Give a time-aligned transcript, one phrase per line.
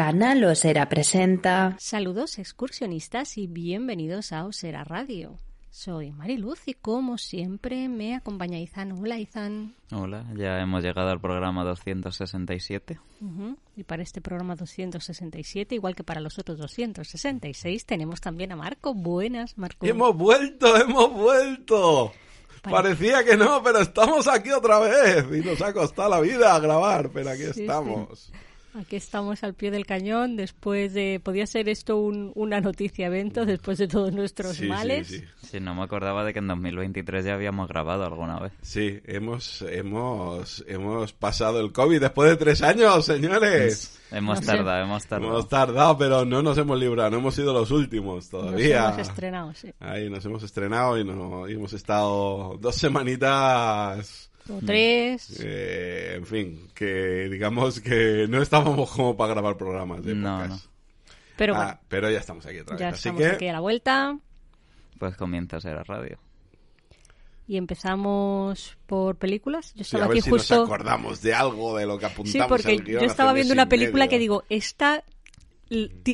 [0.00, 1.74] Canal Osera presenta.
[1.80, 5.40] Saludos excursionistas y bienvenidos a Osera Radio.
[5.70, 8.92] Soy Mariluz y como siempre me acompaña Izan.
[8.92, 9.74] Hola Izan.
[9.90, 13.00] Hola, ya hemos llegado al programa 267.
[13.20, 18.56] Ujú, Y para este programa 267, igual que para los otros 266, tenemos también a
[18.56, 18.94] Marco.
[18.94, 19.84] Buenas, Marco.
[19.86, 20.76] ¡Hemos vuelto!
[20.76, 22.12] ¡Hemos vuelto!
[22.62, 25.24] Pare- Parecía que no, pero estamos aquí otra vez.
[25.32, 28.30] Y nos ha costado la vida grabar, pero aquí Sí, estamos.
[28.78, 31.20] Aquí estamos al pie del cañón después de...
[31.22, 35.08] Podía ser esto un- una noticia evento después de todos nuestros Sí, males.
[35.08, 35.24] sí, sí.
[35.50, 38.52] Sí, no me acordaba de que en 2023 ya habíamos grabado alguna vez.
[38.62, 43.98] Sí, hemos, hemos, hemos pasado el COVID después de tres años, señores.
[44.12, 44.56] Hemos No sé.
[44.56, 45.32] tardado, hemos tardado.
[45.32, 48.84] Hemos tardado, pero no nos hemos librado, no hemos sido los últimos Nos todavía.
[48.88, 49.72] hemos estrenado, sí.
[49.80, 55.38] Ahí nos hemos estrenado y, no, y hemos estado dos semanitas O tres.
[55.44, 60.66] Eh, en fin, que digamos que no estábamos como para grabar programas de No, podcast.
[61.36, 62.80] Pero Ah, bueno, pero ya estamos aquí otra vez.
[62.80, 64.18] ya Así estamos que aquí a la vuelta.
[64.98, 66.18] Pues comienza a ser a radio.
[67.46, 69.72] Y empezamos por películas.
[69.74, 70.54] Yo sí, estaba a ver aquí si justo.
[70.56, 72.32] nos acordamos de algo de lo que apuntamos.
[72.32, 74.10] Sí, al porque guion yo estaba viendo una película medio.
[74.10, 75.02] que digo, esta,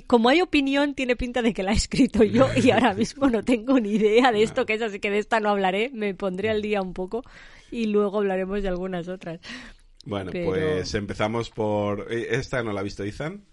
[0.06, 3.42] como hay opinión, tiene pinta de que la he escrito yo y ahora mismo no
[3.42, 6.48] tengo ni idea de esto que es, así que de esta no hablaré, me pondré
[6.50, 7.22] al día un poco
[7.70, 9.40] y luego hablaremos de algunas otras.
[10.04, 12.12] Bueno, pero- pues empezamos por...
[12.12, 13.44] eh, Esta no la ha visto Ethan.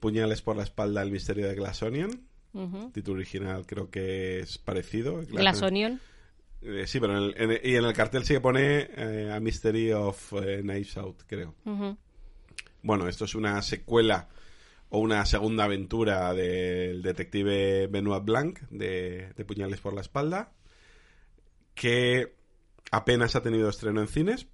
[0.00, 2.22] Puñales por la espalda, el misterio de Glass Onion.
[2.92, 5.22] Título original creo que es parecido.
[5.26, 6.00] Glass Onion.
[6.62, 9.30] Eh, sí, pero en el, en el- y en el cartel sí que pone eh,
[9.32, 11.54] A Mystery of eh, Knives Out, creo.
[12.82, 14.28] Bueno, esto es una secuela
[14.88, 20.52] o una segunda aventura del detective Benoit Blanc de, de Puñales por la espalda,
[21.74, 22.34] que
[22.90, 24.46] apenas ha tenido estreno en cines.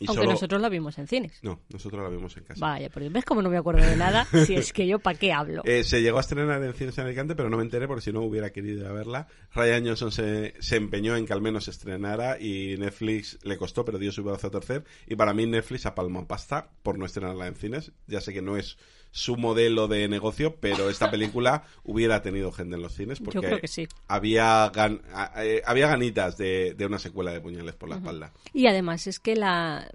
[0.00, 1.40] Y Aunque solo- nosotros la vimos en cines.
[1.42, 2.60] No, nosotros la vimos en casa.
[2.64, 5.32] Vaya, pero ves cómo no me acuerdo de nada, si es que yo para qué
[5.32, 5.62] hablo.
[5.64, 8.12] Eh, se llegó a estrenar en cines en Alicante, pero no me enteré porque si
[8.12, 9.26] no hubiera querido ir a verla.
[9.54, 13.84] Ryan Johnson se, se empeñó en que al menos se estrenara y Netflix le costó,
[13.84, 14.84] pero dio su brazo a torcer.
[15.08, 17.90] Y para mí Netflix ha palmado pasta por no estrenarla en cines.
[18.06, 18.78] Ya sé que no es
[19.10, 23.42] su modelo de negocio, pero esta película hubiera tenido gente en los cines porque Yo
[23.42, 23.88] creo que sí.
[24.06, 25.00] había, gan-
[25.38, 28.32] eh, había ganitas de, de una secuela de Puñales por la espalda.
[28.52, 29.90] Y además es que la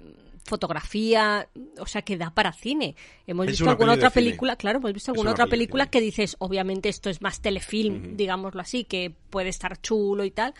[0.45, 1.47] fotografía,
[1.79, 2.95] o sea, que da para cine.
[3.27, 4.25] Hemos Es visto una alguna otra cine.
[4.25, 8.17] película, claro, hemos visto alguna una otra película que dices, obviamente esto es más telefilm,
[8.17, 10.53] digámoslo así, que puede estar chulo y tal,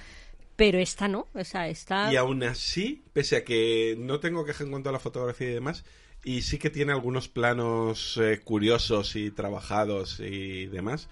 [0.56, 4.64] pero esta no, o sea, esta Y aún así, pese a que no tengo queja
[4.64, 5.84] en cuanto a la fotografía y demás,
[6.24, 11.10] y sí que tiene algunos planos eh, curiosos y trabajados y demás,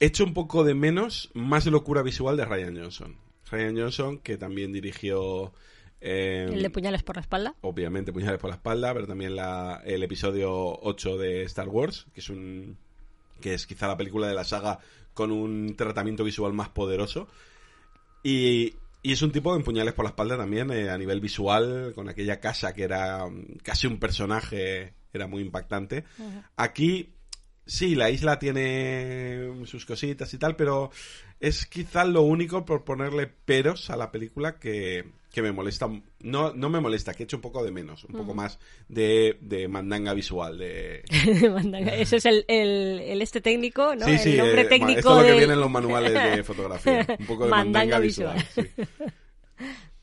[0.00, 3.16] echo un poco de menos más locura visual de Ryan Johnson.
[3.50, 5.52] Ryan Johnson, que también dirigió...
[6.00, 7.54] eh, el de puñales por la espalda.
[7.60, 12.20] obviamente Puñales por la espalda, pero también la, el episodio 8 de Star Wars, que
[12.20, 12.76] es un
[13.40, 14.78] que es quizá la película de la saga
[15.12, 17.28] con un tratamiento visual más poderoso.
[18.22, 18.74] Y,
[19.06, 22.08] y es un tipo de Puñales por la espalda también eh, a nivel visual, con
[22.08, 26.02] aquella casa que era mm, casi un personaje, era muy impactante.
[26.56, 27.14] Aquí
[27.64, 30.90] sí, la isla tiene sus cositas y tal, pero
[31.38, 35.04] es quizá lo único por ponerle peros a la película que,
[35.36, 35.86] que me molesta.
[36.20, 38.58] No, no me molesta, que echo un poco de menos, un poco más
[38.88, 40.56] de, de mandanga visual.
[40.58, 41.02] De...
[41.52, 41.94] Mandanga.
[41.94, 44.06] Ese es el, el, el este técnico, ¿no?
[44.06, 46.42] Sí, sí, el nombre eh, técnico esto es lo que viene en los manuales de
[46.50, 47.06] fotografía.
[47.18, 48.34] Un poco de Mandanga mandanga, visual.
[48.56, 48.70] visual.
[48.76, 48.82] sí.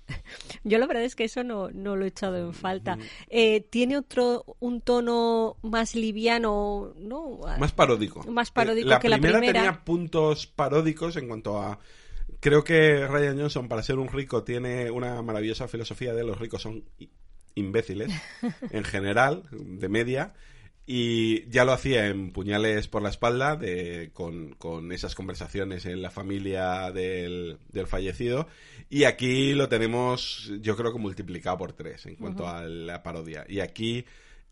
[0.63, 2.99] Yo la verdad es que eso no, no lo he echado en falta.
[3.27, 7.39] Eh, tiene otro, un tono más liviano, ¿no?
[7.57, 8.23] Más paródico.
[8.31, 9.59] Más paródico Eh, la que la primera primera.
[9.61, 11.79] tenía puntos paródicos en cuanto a...
[12.43, 16.61] Creo que Ryan Johnson, para ser un rico, tiene una maravillosa filosofía de los ricos
[16.61, 16.83] son
[17.55, 18.11] imbéciles,
[18.71, 20.33] en general, de media.
[20.85, 26.01] Y ya lo hacía en Puñales por la espalda, de, con, con esas conversaciones en
[26.01, 28.49] la familia del, del fallecido.
[28.89, 33.45] Y aquí lo tenemos, yo creo que multiplicado por tres en cuanto a la parodia.
[33.47, 34.03] Y aquí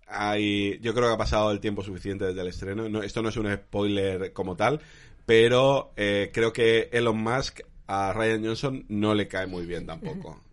[0.08, 2.88] hay, yo creo que ha pasado el tiempo suficiente desde el estreno.
[2.88, 4.80] No, esto no es un spoiler como tal,
[5.26, 7.60] pero eh, creo que Elon Musk
[7.94, 10.40] a Ryan Johnson no le cae muy bien tampoco.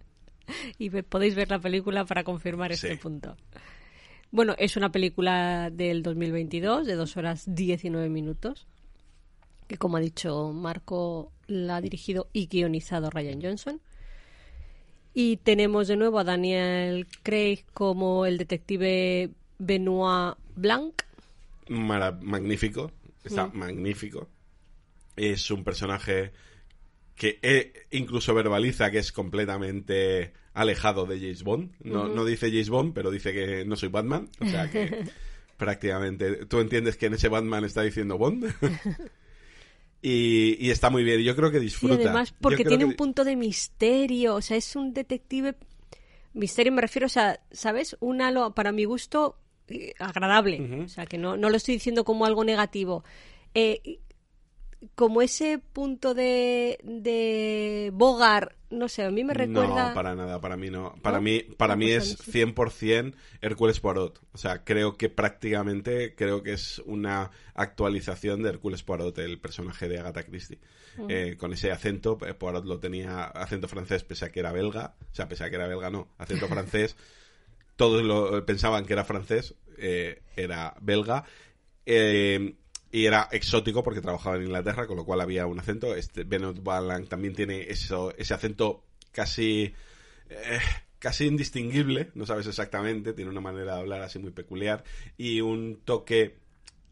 [0.79, 3.37] Y podéis ver la película para confirmar este punto.
[4.31, 8.67] Bueno, es una película del 2022 de 2 horas 19 minutos,
[9.67, 13.81] que como ha dicho Marco, la ha dirigido y guionizado Ryan Johnson.
[15.13, 21.03] Y tenemos de nuevo a Daniel Craig como el detective Benoit Blanc.
[21.69, 22.91] Mara- magnífico,
[23.23, 23.57] está Mm.
[23.59, 24.29] magnífico.
[25.17, 26.33] Es un personaje
[27.19, 31.73] que eh, incluso verbaliza que es completamente alejado de James Bond.
[31.85, 34.29] No, no dice James Bond, pero dice que no soy Batman.
[34.41, 35.05] O sea que
[35.59, 38.47] prácticamente tú entiendes que en ese Batman está diciendo Bond.
[40.03, 41.21] y, y está muy bien.
[41.23, 41.95] Yo creo que Y disfruta.
[41.97, 45.55] además Yo porque tiene que- un punto de misterio, o sea, es un detective...
[46.35, 47.97] Misterio me refiero, o sea, ¿sabes?
[48.01, 50.85] Un halo, para mi gusto, eh, agradable.
[50.85, 53.03] O sea, que no, no lo estoy diciendo como algo negativo.
[53.55, 53.99] Eh,
[54.95, 59.89] como ese punto de, de Bogart, no sé, a mí me recuerda...
[59.89, 60.95] No, para nada, para mí no.
[61.03, 61.23] Para ¿No?
[61.23, 62.41] mí, para mí pues es mí sí.
[62.41, 64.21] 100% Hércules Poirot.
[64.33, 69.89] O sea, creo que prácticamente, creo que es una actualización de Hércules Poirot, el personaje
[69.89, 70.59] de Agatha Christie.
[71.09, 74.95] Eh, con ese acento, eh, Poirot lo tenía acento francés, pese a que era belga.
[75.01, 76.97] O sea, pese a que era belga, no, acento francés.
[77.77, 81.25] Todos lo pensaban que era francés, eh, era belga.
[81.87, 82.55] Eh,
[82.91, 85.95] y era exótico porque trabajaba en Inglaterra, con lo cual había un acento.
[85.95, 89.75] Este Benoit Blanc también tiene eso, ese acento casi
[90.31, 90.59] eh,
[90.99, 94.85] casi indistinguible, no sabes exactamente, tiene una manera de hablar así muy peculiar
[95.17, 96.37] y un toque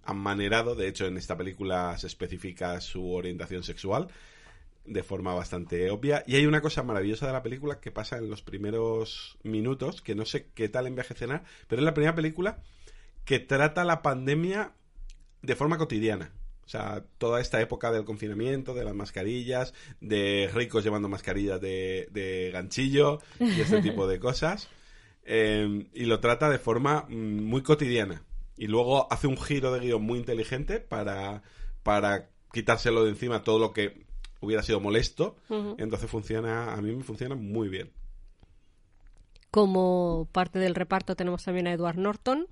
[0.05, 4.09] amanerado, de hecho en esta película se especifica su orientación sexual
[4.85, 8.31] de forma bastante obvia y hay una cosa maravillosa de la película que pasa en
[8.31, 12.63] los primeros minutos, que no sé qué tal envejecerá, pero es la primera película
[13.25, 14.75] que trata la pandemia
[15.47, 16.33] de forma cotidiana.
[16.65, 22.09] O sea, toda esta época del confinamiento, de las mascarillas, de ricos llevando mascarillas de,
[22.11, 24.69] de ganchillo y este tipo de cosas.
[25.25, 28.23] Eh, y lo trata de forma mm, muy cotidiana.
[28.57, 31.43] Y luego hace un giro de guion muy inteligente para,
[31.85, 34.05] para quitárselo de encima todo lo que
[34.41, 35.37] hubiera sido molesto.
[35.79, 37.93] Entonces funciona, a mí me funciona muy bien.
[39.53, 42.49] Como parte del reparto tenemos también a Edward Norton,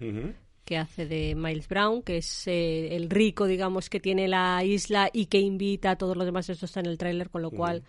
[0.00, 0.34] Ujú.
[0.64, 5.10] Que hace de Miles Brown, que es eh, el rico, digamos, que tiene la isla
[5.12, 6.48] y que invita a todos los demás.
[6.48, 7.82] Esto está en el tráiler, con lo cual,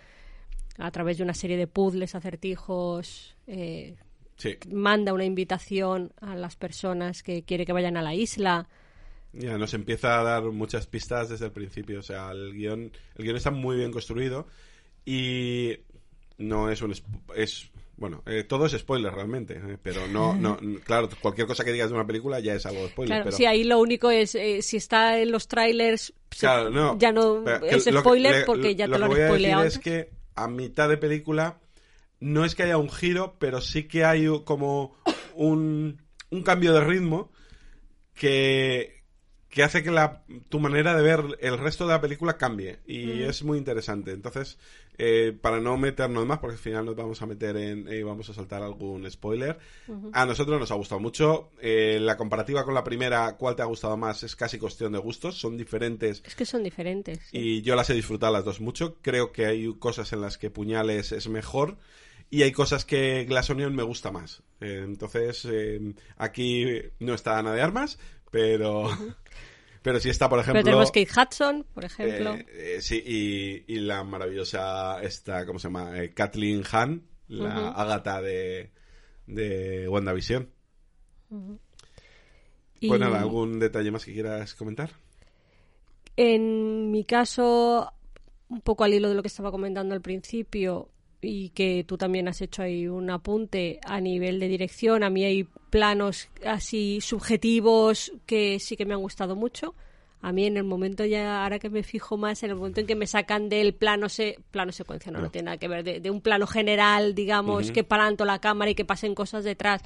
[0.77, 3.95] a través de una serie de puzzles, acertijos, eh,
[4.37, 4.57] Sí.
[4.69, 8.67] manda una invitación a las personas que quiere que vayan a la isla.
[9.31, 11.99] Ya, nos empieza a dar muchas pistas desde el principio.
[11.99, 14.47] O sea, el guion, el guion está muy bien construido
[15.05, 15.77] y
[16.37, 16.93] no es un...
[17.35, 21.71] es Bueno, eh, todo es spoiler realmente, eh, pero no, no, claro, cualquier cosa que
[21.71, 23.09] digas de una película ya es algo spoiler.
[23.15, 23.37] Claro, pero...
[23.37, 27.11] sí, ahí lo único es, eh, si está en los trailers, se- Claro, no, ya
[27.13, 29.29] no es lo que- spoiler le- porque ya te lo, que han voy a decir
[29.39, 29.63] spoileado.
[29.63, 31.59] es que a mitad de película
[32.19, 34.97] no es que haya un giro, pero sí que hay como
[35.33, 36.01] un,
[36.31, 37.31] un cambio de ritmo
[38.13, 38.94] que,
[39.55, 42.79] que hace que la, tu manera de ver el resto de la película cambie.
[42.85, 44.11] Y es muy interesante.
[44.11, 44.57] Entonces,
[44.97, 48.29] eh, para no meternos más, porque al final nos vamos a meter en y vamos
[48.29, 49.57] a soltar algún spoiler.
[50.11, 51.51] A nosotros nos ha gustado mucho.
[51.61, 54.23] Eh, la comparativa con la primera, ¿cuál te ha gustado más?
[54.23, 55.39] Es casi cuestión de gustos.
[55.39, 57.19] Son diferentes Es que son diferentes.
[57.31, 57.37] sí.
[57.37, 58.97] y yo las he disfrutado las dos mucho.
[59.01, 61.77] Creo que hay cosas en las que Puñales es mejor
[62.29, 64.43] y hay cosas que Glass Onion me gusta más.
[64.59, 66.65] Eh, entonces, eh, aquí
[66.99, 67.97] no está Ana de Armas,
[68.31, 68.89] pero,
[69.85, 70.63] pero sí está, por ejemplo...
[70.63, 72.33] Pero tenemos Kate Hudson, por ejemplo.
[72.33, 76.01] eh, eh, sí, y, y la maravillosa, esta, ¿cómo se llama?
[76.01, 77.69] Eh, Kathleen Hahn, la.
[77.69, 78.71] Ágata de,
[79.27, 80.49] de WandaVision.
[82.79, 84.89] y Pues nada, ¿algún detalle más que quieras comentar?
[86.17, 87.93] en mi caso,
[88.49, 90.89] un poco al hilo de lo que estaba comentando al principio
[91.21, 95.23] y que tú también has hecho ahí un apunte a nivel de dirección, a mí
[95.23, 99.73] hay planos así subjetivos que sí que me han gustado mucho.
[100.21, 102.87] A mí en el momento ya, ahora que me fijo más, en el momento en
[102.87, 105.31] que me sacan del plano se, plano secuencia, no, no No.
[105.31, 108.71] tiene nada que ver, de, de un plano general, digamos, que paran toda la cámara
[108.71, 109.81] y que pasen cosas detrás,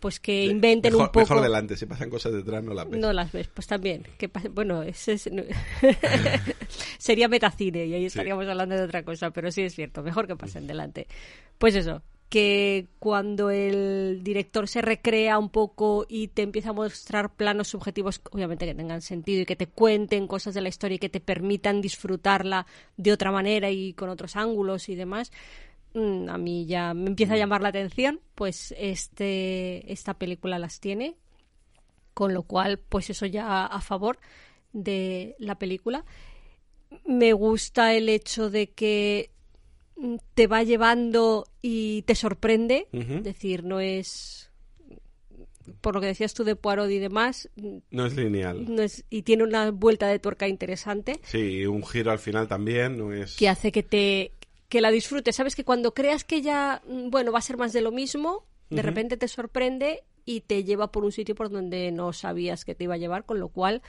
[0.00, 1.20] pues que Sí, inventen mejor, un poco...
[1.20, 3.00] Mejor delante, si pasan cosas detrás no las ves.
[3.00, 4.04] No las ves, pues también.
[4.18, 5.28] Que pase- bueno, ese es-
[6.98, 10.36] sería metacine y ahí estaríamos hablando de otra cosa, pero sí es cierto, mejor que
[10.36, 11.06] pasen delante.
[11.58, 17.34] Pues eso, que cuando el director se recrea un poco y te empieza a mostrar
[17.34, 20.98] planos subjetivos, obviamente que tengan sentido y que te cuenten cosas de la historia y
[20.98, 25.32] que te permitan disfrutarla de otra manera y con otros ángulos y demás,
[25.94, 31.16] a mí ya me empieza a llamar la atención, pues este esta película las tiene
[32.14, 34.18] con lo cual, pues eso ya a favor
[34.72, 36.04] de la película.
[37.06, 39.30] Me gusta el hecho de que
[39.96, 44.50] mm, te va llevando y te sorprende, es decir, no es
[45.80, 47.48] por lo que decías tú de Poirot y demás,
[47.90, 48.74] No es lineal.
[48.74, 52.96] no es, y tiene una vuelta de tuerca interesante Sí, un giro al final también,
[52.98, 53.36] no es...
[53.36, 54.32] que hace que te
[54.68, 55.36] que la disfrutes.
[55.36, 58.44] Sabes que cuando creas que ya, mm, bueno, va a ser más de lo mismo,
[58.70, 62.74] de repente te sorprende y te lleva por un sitio por donde no sabías que
[62.74, 63.80] te iba a llevar, con lo cual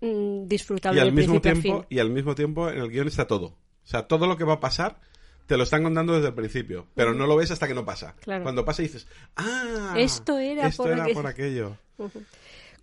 [0.00, 3.46] mm, disfrutable y al mismo tiempo y al mismo tiempo en el guion está todo.
[3.46, 3.56] O
[3.90, 5.00] sea todo lo que va a pasar
[5.46, 8.14] te lo están contando desde el principio pero no lo ves hasta que no pasa.
[8.20, 8.44] Claro.
[8.44, 11.76] cuando pasa dices ah Esto era esto por era aquel- por aquello.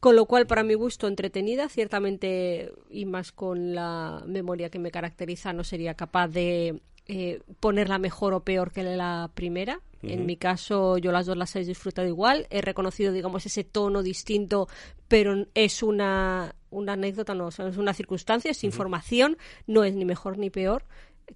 [0.01, 4.91] Con lo cual, para mi gusto, entretenida, ciertamente, y más con la memoria que me
[4.91, 9.81] caracteriza, no sería capaz de eh, ponerla mejor o peor que la primera.
[10.01, 12.45] En mi caso, yo las dos las he disfrutado igual.
[12.51, 14.67] He reconocido, digamos, ese tono distinto,
[15.07, 19.35] pero es una, una anécdota, no, o sea, es una circunstancia, es información,
[19.65, 20.83] no es ni mejor ni peor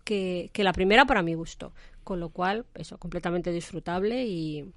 [0.04, 1.74] que, que la primera para mi gusto.
[2.04, 4.72] Con lo cual, eso, completamente disfrutable y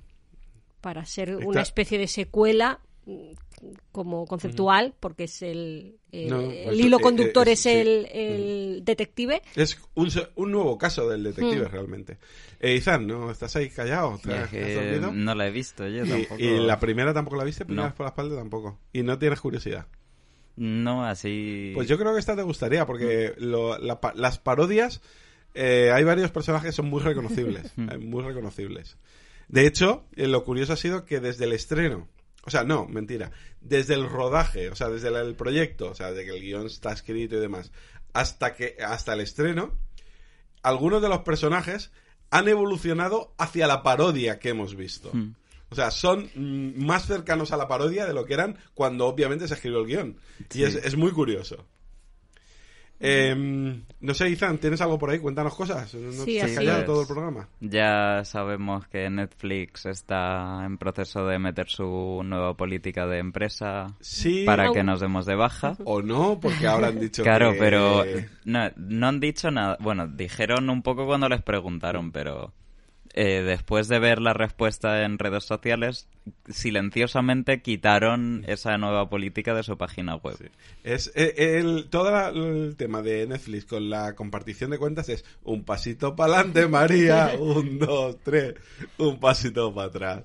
[0.81, 2.81] para ser una especie de secuela
[3.91, 7.71] como conceptual, porque es el, el, No, el pues, hilo eh, conductor eh, es sí.
[7.71, 9.43] el, el detective.
[9.57, 11.25] es un, un nuevo caso del Mm.
[11.25, 12.19] detective realmente
[12.61, 15.13] eh, Izan no estás ahí callado ¿Te, Es te has que dormido?
[15.13, 16.37] no la he visto yo y, tampoco.
[16.43, 17.89] y la primera tampoco la viste primera No.
[17.91, 19.87] vez por la espalda tampoco y no tienes curiosidad
[20.57, 21.73] No, así...
[21.75, 25.01] Pues yo creo que esta te gustaría, porque lo- la pa- las parodias,
[25.55, 28.97] eh, hay varios personajes que son muy reconocibles, eh, muy reconocibles.
[29.49, 32.07] De hecho, eh, lo curioso ha sido que desde el estreno,
[32.45, 33.31] o sea, no, mentira,
[33.61, 36.67] desde el rodaje, o sea, desde el, el proyecto, o sea, de que el guion
[36.67, 37.73] está escrito y demás,
[38.13, 39.73] hasta que hasta el estreno,
[40.63, 41.91] algunos de los personajes
[42.31, 45.11] han evolucionado hacia la parodia que hemos visto.
[45.13, 45.35] Hmm.
[45.71, 49.49] O sea, son mm, más cercanos a la parodia de lo que eran cuando obviamente
[49.49, 50.17] se escribió el guion.
[50.53, 51.67] Y es, es muy curioso.
[53.05, 55.19] Em, no sé, Izan, ¿tienes algo por ahí?
[55.19, 55.93] Cuéntanos cosas.
[55.95, 56.87] ¿No Sí, te has así callado es.
[56.87, 57.49] todo el programa?
[57.61, 64.45] Ya sabemos que Netflix está en proceso de meter su nueva política de empresa Sí
[64.47, 64.73] para Au.
[64.75, 65.77] que nos demos de baja.
[65.85, 67.59] o no, porque ahora han dicho Claro, que...
[67.59, 68.05] pero
[68.45, 69.77] no, no han dicho nada.
[69.81, 72.53] Bueno, dijeron un poco cuando les preguntaron, pero
[73.15, 76.09] eh, después de ver la respuesta en redes sociales,
[76.49, 80.51] silenciosamente quitaron esa nueva política de su página web.
[80.85, 85.25] Es eh, el, todo la- el tema de Netflix con la compartición de cuentas es
[85.43, 88.55] un pasito para adelante, María, un, dos, tres,
[88.99, 90.25] un pasito para atrás.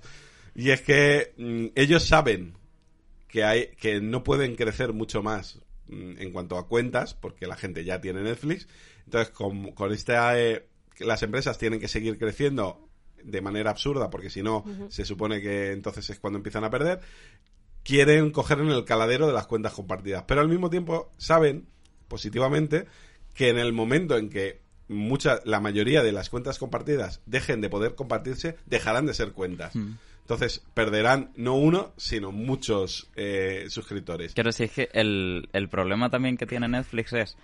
[0.56, 2.54] Y es que mm, ellos saben
[3.28, 7.56] que hay que no pueden crecer mucho más mm, en cuanto a cuentas porque la
[7.58, 8.68] gente ya tiene Netflix.
[9.06, 10.66] Entonces, con, con esta eh,
[11.00, 12.90] las empresas tienen que seguir creciendo
[13.24, 17.02] de manera absurda porque si no se supone que entonces es cuando empiezan a perder
[17.88, 20.26] quieren coger en el caladero de las cuentas compartidas.
[20.28, 21.68] Pero al mismo tiempo saben,
[22.10, 22.86] positivamente,
[23.34, 27.70] que en el momento en que mucha, la mayoría de las cuentas compartidas dejen de
[27.70, 29.74] poder compartirse, dejarán de ser cuentas.
[30.20, 34.34] Entonces perderán no uno, sino muchos eh, suscriptores.
[34.34, 37.38] Claro, si es que el, el problema también que tiene Netflix es,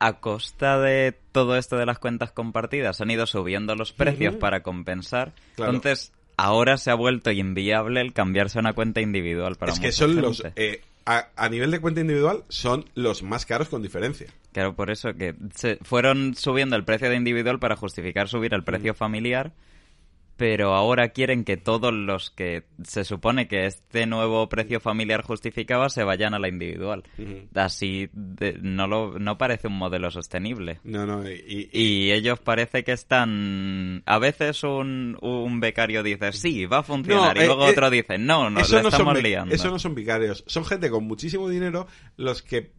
[0.00, 4.62] a costa de todo esto de las cuentas compartidas, han ido subiendo los precios para
[4.62, 5.32] compensar.
[5.54, 5.74] Claro.
[5.74, 9.92] Entonces, ahora se ha vuelto inviable el cambiarse a una cuenta individual para es que
[9.92, 10.42] son los...
[10.56, 14.26] eh, a, a nivel de cuenta individual, son los más caros con diferencia.
[14.52, 18.64] Claro, por eso que se fueron subiendo el precio de individual para justificar subir el
[18.64, 19.52] precio familiar,
[20.40, 25.90] pero ahora quieren que todos los que se supone que este nuevo precio familiar justificaba
[25.90, 27.04] se vayan a la individual.
[27.54, 30.80] Así de- no lo no parece un modelo sostenible.
[30.82, 34.02] No, no, y, y- Y ellos parece que están...
[34.06, 37.36] A veces un, un becario dice, sí, va a funcionar.
[37.36, 39.54] No, y eh, luego eh, otro dice, no, no estamos son, be- liando.
[39.54, 40.42] Eso no son vicarios.
[40.46, 42.72] Son gente con muchísimo dinero los que,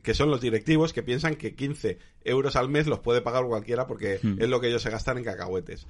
[0.00, 3.86] que son los directivos que piensan que 15 euros al mes los puede pagar cualquiera
[3.86, 4.40] porque Hmm.
[4.40, 5.86] es lo que ellos se gastan en cacahuetes.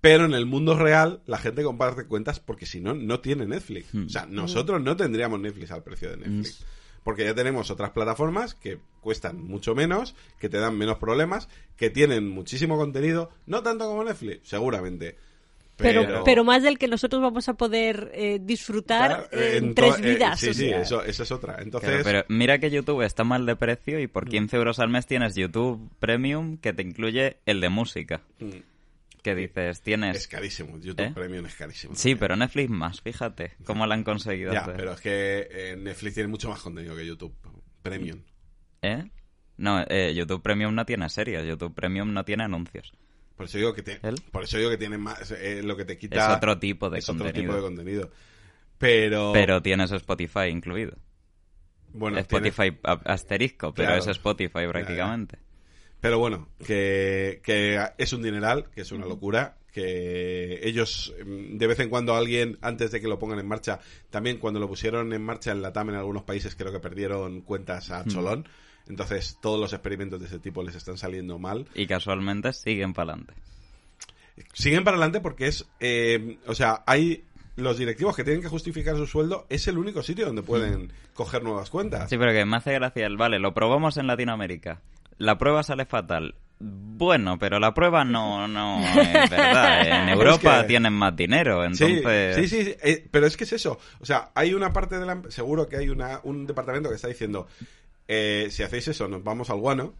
[0.00, 3.92] Pero en el mundo real la gente comparte cuentas porque si no, no tiene Netflix.
[3.92, 4.06] Hmm.
[4.06, 6.64] O sea, nosotros no tendríamos Netflix al precio de Netflix.
[7.02, 11.90] Porque ya tenemos otras plataformas que cuestan mucho menos, que te dan menos problemas, que
[11.90, 15.16] tienen muchísimo contenido, no tanto como Netflix, seguramente.
[15.76, 20.02] Pero, pero, más del que nosotros vamos a poder eh, disfrutar Claro, en, tres to-
[20.04, 20.38] eh, vidas.
[20.40, 20.80] sí, o sí, sea.
[20.82, 21.56] eso, eso es otra.
[21.60, 24.10] Entonces, Claro, pero mira que YouTube está mal de precio y Mm.
[24.10, 28.20] por 15 euros al mes tienes YouTube Premium que te incluye el de música.
[28.38, 28.50] mm,
[29.22, 30.16] Que dices, tienes...
[30.16, 30.78] es carísimo.
[30.78, 31.12] YouTube ¿Eh?
[31.14, 31.94] Premium es carísimo.
[31.96, 34.76] Sí, pero Netflix más, fíjate cómo lo han conseguido Ya, hacer.
[34.76, 37.34] pero es que eh, Netflix tiene mucho más contenido que YouTube
[37.82, 38.20] Premium.
[38.82, 39.02] ¿Eh?
[39.56, 42.92] No, eh, YouTube Premium no tiene series, YouTube Premium no tiene anuncios.
[43.36, 43.82] Por eso digo que,
[44.30, 45.30] por eso digo que tiene más.
[45.32, 46.36] eh, lo que te Es quita.
[46.36, 47.52] otro tipo de es otro contenido.
[47.52, 48.10] tipo de contenido.
[48.78, 49.32] Pero.
[49.32, 50.96] Pero tienes Spotify incluido.
[51.92, 54.02] bueno, Spotify asterisco, pero Claro.
[54.02, 55.38] es Spotify prácticamente.
[56.00, 61.66] Pero bueno, que, que es un dineral, que es una locura, que ellos mm, de
[61.66, 65.12] vez en cuando alguien antes de que lo pongan en marcha también cuando lo pusieron
[65.12, 68.46] en marcha en la TAM en algunos países creo que perdieron cuentas a cholón
[68.88, 73.12] entonces todos los experimentos de ese tipo les están saliendo mal Y casualmente siguen para
[73.12, 73.34] adelante.
[74.52, 77.24] siguen para adelante porque es eh, o sea hay
[77.56, 81.42] los directivos que tienen que justificar su sueldo es el único sitio donde pueden coger
[81.44, 84.80] nuevas cuentas Sí, pero que me hace gracia el, vale, lo probamos en Latinoamérica.
[85.18, 86.34] La prueba sale fatal.
[86.58, 89.86] Bueno, pero la prueba no, no es verdad.
[89.86, 92.34] En Es Europa que- tienen más dinero, Sí, entonces...
[92.36, 93.78] Sí, sí, sí, eh, pero es que es eso.
[94.00, 95.22] O sea, hay una parte de la...
[95.28, 97.46] Seguro que hay una, un departamento que está diciendo,
[98.08, 99.94] eh, si hacéis eso, nos vamos al guano.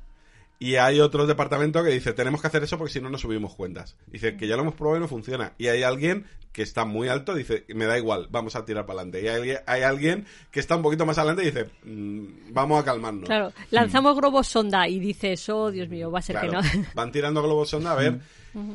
[0.58, 3.54] Y hay otro departamento que dice, tenemos que hacer eso porque si no, no subimos
[3.54, 3.96] cuentas.
[4.06, 5.52] Dice que ya lo hemos probado y no funciona.
[5.58, 9.00] Y hay alguien que está muy alto, dice, me da igual, vamos a tirar para
[9.00, 9.22] adelante.
[9.22, 12.84] Y hay, hay alguien que está un poquito más adelante y dice, "Mm, vamos a
[12.84, 13.24] calmarnos.
[13.24, 16.84] Claro, lanzamos globos sonda y dices, oh, Dios mío, va a ser Claro, que no.
[16.94, 18.20] Van tirando globos sonda a ver,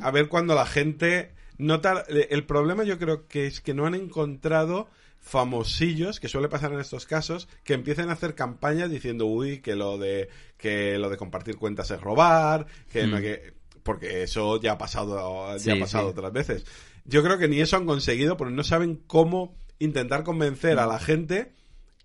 [0.01, 2.03] a ver cuando la gente nota.
[2.09, 6.79] El problema yo creo que es que no han encontrado famosillos, que suele pasar en
[6.79, 11.17] estos casos, que empiecen a hacer campañas diciendo, uy, que lo de que lo de
[11.17, 15.71] compartir cuentas es robar, que no hay que porque eso ya ha pasado ya Sí,
[15.71, 16.11] ha pasado sí.
[16.17, 16.65] otras veces.
[17.05, 20.99] Yo creo que ni eso han conseguido porque no saben cómo intentar convencer a la
[20.99, 21.53] gente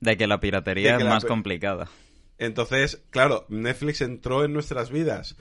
[0.00, 1.88] De que la piratería que es la más complicada.
[2.38, 5.36] entonces, claro, Netflix entró en nuestras vidas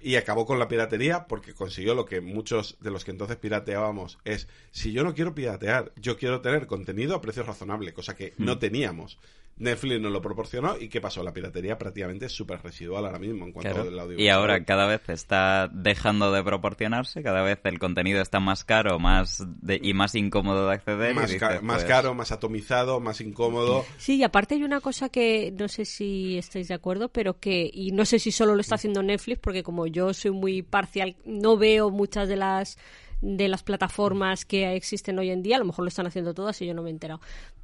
[0.00, 4.18] y acabó con la piratería porque consiguió lo que muchos de los que entonces pirateábamos
[4.24, 8.32] es, si yo no quiero piratear, yo quiero tener contenido a precio razonable, cosa que
[8.38, 9.18] no teníamos.
[9.60, 11.22] Netflix nos lo proporcionó y ¿qué pasó?
[11.22, 13.88] La piratería prácticamente es súper residual ahora mismo en cuanto Claro.
[13.88, 14.18] al audio.
[14.18, 18.98] Y ahora cada vez está dejando de proporcionarse, cada vez el contenido está más caro
[18.98, 21.12] más de- y más incómodo de acceder.
[21.12, 23.84] y más, dices, ca- más pues, caro, más atomizado, más incómodo.
[23.98, 27.70] Sí, y aparte hay una cosa que no sé si estáis de acuerdo, pero que,
[27.72, 31.16] y no sé si solo lo está haciendo Netflix, porque como yo soy muy parcial,
[31.24, 32.78] no veo muchas de las
[33.22, 36.58] de las plataformas que existen hoy en día, a lo mejor lo están haciendo todas
[36.62, 37.20] y yo no me he enterado.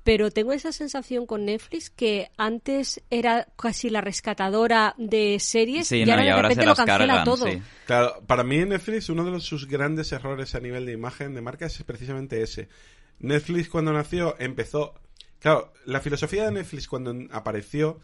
[0.06, 5.96] Pero tengo esa sensación con Netflix que antes era casi la rescatadora de series Sí,
[6.02, 7.46] y no, ahora y de repente se lo cancela cargan, todo.
[7.46, 7.60] sí.
[7.86, 11.40] Claro, para mí Netflix uno de los- sus grandes errores a nivel de imagen de
[11.42, 12.68] marca es precisamente ese.
[13.18, 14.94] Netflix cuando nació empezó...
[15.40, 18.00] Claro, la filosofía de Netflix cuando apareció,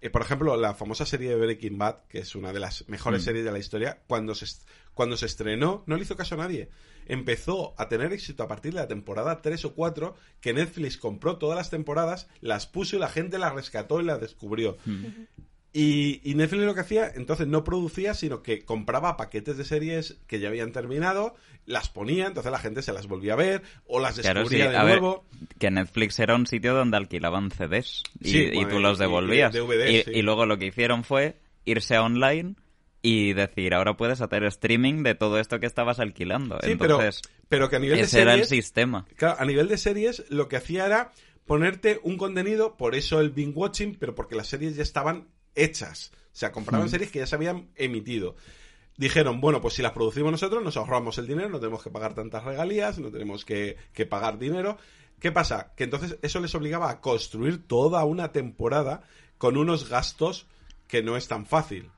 [0.00, 3.24] eh, por ejemplo, la famosa serie de Breaking Bad, que es una de las mejores
[3.24, 4.46] series de la historia, cuando se,
[4.94, 6.68] cuando se estrenó no le hizo caso a nadie.
[7.06, 11.38] Empezó a tener éxito a partir de la temporada 3 o 4, que Netflix compró
[11.38, 14.76] todas las temporadas, las puso y la gente las rescató y las descubrió.
[15.78, 20.16] Y, y Netflix lo que hacía, entonces no producía, sino que compraba paquetes de series
[20.26, 21.34] que ya habían terminado,
[21.66, 24.70] las ponía, entonces la gente se las volvía a ver o las Claro, sí, descubría
[24.80, 25.26] de ver, nuevo.
[25.58, 29.00] que Netflix era un sitio donde alquilaban CDs y, Sí, y bueno, tú los y
[29.02, 29.54] devolvías.
[29.54, 30.10] Y, sí.
[30.14, 31.36] y luego lo que hicieron fue
[31.66, 32.54] irse a online
[33.02, 36.58] y decir, ahora puedes hacer streaming de todo esto que estabas alquilando.
[36.62, 39.06] Sí, Entonces, pero, pero que a nivel de ese era el series, sistema.
[39.16, 41.12] claro, a nivel de series lo que hacía era
[41.44, 46.12] ponerte un contenido, por eso el binge watching, pero porque las series ya estaban hechas.
[46.32, 48.36] O sea, compraban series que ya se habían emitido.
[48.96, 52.14] Dijeron, bueno, pues si las producimos nosotros, nos ahorramos el dinero, no tenemos que pagar
[52.14, 54.78] tantas regalías, no tenemos que, que pagar dinero.
[55.18, 55.72] ¿Qué pasa?
[55.76, 59.02] Que entonces eso les obligaba a construir toda una temporada
[59.38, 60.46] con unos gastos
[60.88, 61.90] que no es tan fácil.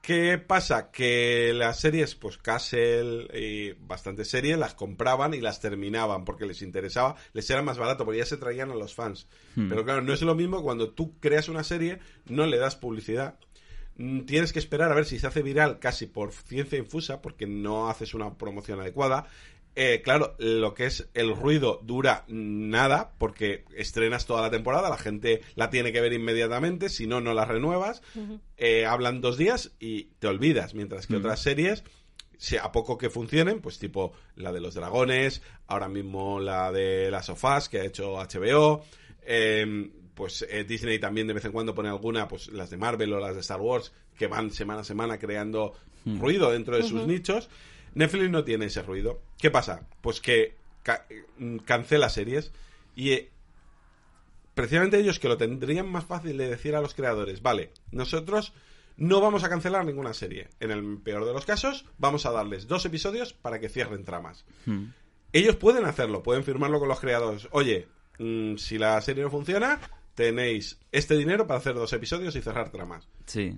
[0.00, 0.90] ¿Qué pasa?
[0.90, 6.62] Que las series, pues Castle y bastantes series, las compraban y las terminaban porque les
[6.62, 9.26] interesaba, les era más barato porque ya se traían a los fans.
[9.54, 13.38] Pero claro, no es lo mismo cuando tú creas una serie, no le das publicidad.
[13.96, 17.46] Mm, Tienes que esperar a ver si se hace viral casi por ciencia infusa porque
[17.46, 19.26] no haces una promoción adecuada.
[19.76, 24.98] Eh, claro, lo que es el ruido dura nada porque estrenas toda la temporada, la
[24.98, 28.02] gente la tiene que ver inmediatamente, si no, no la renuevas.
[28.56, 31.84] Eh, hablan dos días y te olvidas, mientras que otras series,
[32.36, 37.10] si a poco que funcionen, pues tipo la de los dragones, ahora mismo la de
[37.10, 38.84] las sofás que ha hecho HBO,
[39.22, 43.12] eh, pues eh, Disney también de vez en cuando pone alguna, pues las de Marvel
[43.12, 47.06] o las de Star Wars, que van semana a semana creando ruido dentro de sus
[47.06, 47.48] nichos.
[47.94, 49.20] Netflix no tiene ese ruido.
[49.38, 49.86] ¿Qué pasa?
[50.00, 51.06] Pues que ca-
[51.38, 52.52] mm, cancela series
[52.94, 53.30] y eh,
[54.54, 58.52] precisamente ellos que lo tendrían más fácil de decir a los creadores, vale, nosotros
[58.96, 60.48] no vamos a cancelar ninguna serie.
[60.60, 64.44] En el peor de los casos, vamos a darles dos episodios para que cierren tramas.
[64.66, 64.86] Hmm.
[65.32, 67.48] Ellos pueden hacerlo, pueden firmarlo con los creadores.
[67.52, 69.80] Oye, mm, si la serie no funciona,
[70.14, 73.08] tenéis este dinero para hacer dos episodios y cerrar tramas.
[73.26, 73.56] Sí.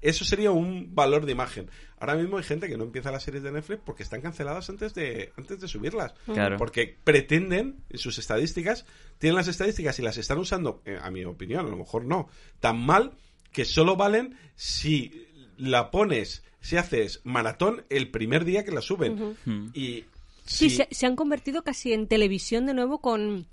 [0.00, 1.70] Eso sería un valor de imagen.
[1.98, 4.94] Ahora mismo hay gente que no empieza las series de Netflix porque están canceladas antes
[4.94, 6.14] de, antes de subirlas.
[6.24, 6.56] Claro.
[6.56, 8.86] Porque pretenden, en sus estadísticas,
[9.18, 12.28] tienen las estadísticas y las están usando, eh, a mi opinión, a lo mejor no,
[12.60, 13.12] tan mal
[13.52, 19.36] que solo valen si la pones, si haces maratón el primer día que la suben.
[19.74, 20.04] Y
[20.50, 23.46] Sí, se, se han convertido casi en televisión de nuevo con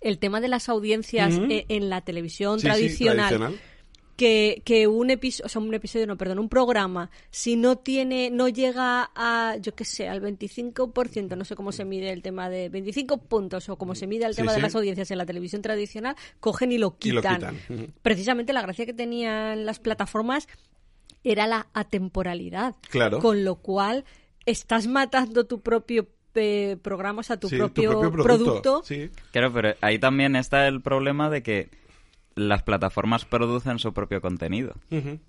[0.00, 3.58] el tema de las audiencias eh, en la televisión sí, sí, tradicional.
[4.16, 8.30] Que, que un episodio, o sea, un episodio, no, perdón, un programa, si no tiene,
[8.30, 12.48] no llega a, yo qué sé, al 25%, no sé cómo se mide el tema
[12.48, 14.62] de 25 puntos o cómo se mide el Sí, tema de sí.
[14.62, 17.58] las audiencias en la televisión tradicional, cogen y lo Y lo quitan.
[18.02, 20.46] Precisamente la gracia que tenían las plataformas
[21.24, 22.74] era la atemporalidad.
[22.90, 23.18] Claro.
[23.18, 24.04] Con lo cual,
[24.46, 28.22] estás matando tu propio eh, programa, o sea, tu, Sí, propio, producto.
[28.22, 28.82] producto.
[28.84, 29.08] Sí.
[29.32, 31.68] Claro, pero ahí también está el problema de que
[32.36, 34.74] las plataformas producen su propio contenido.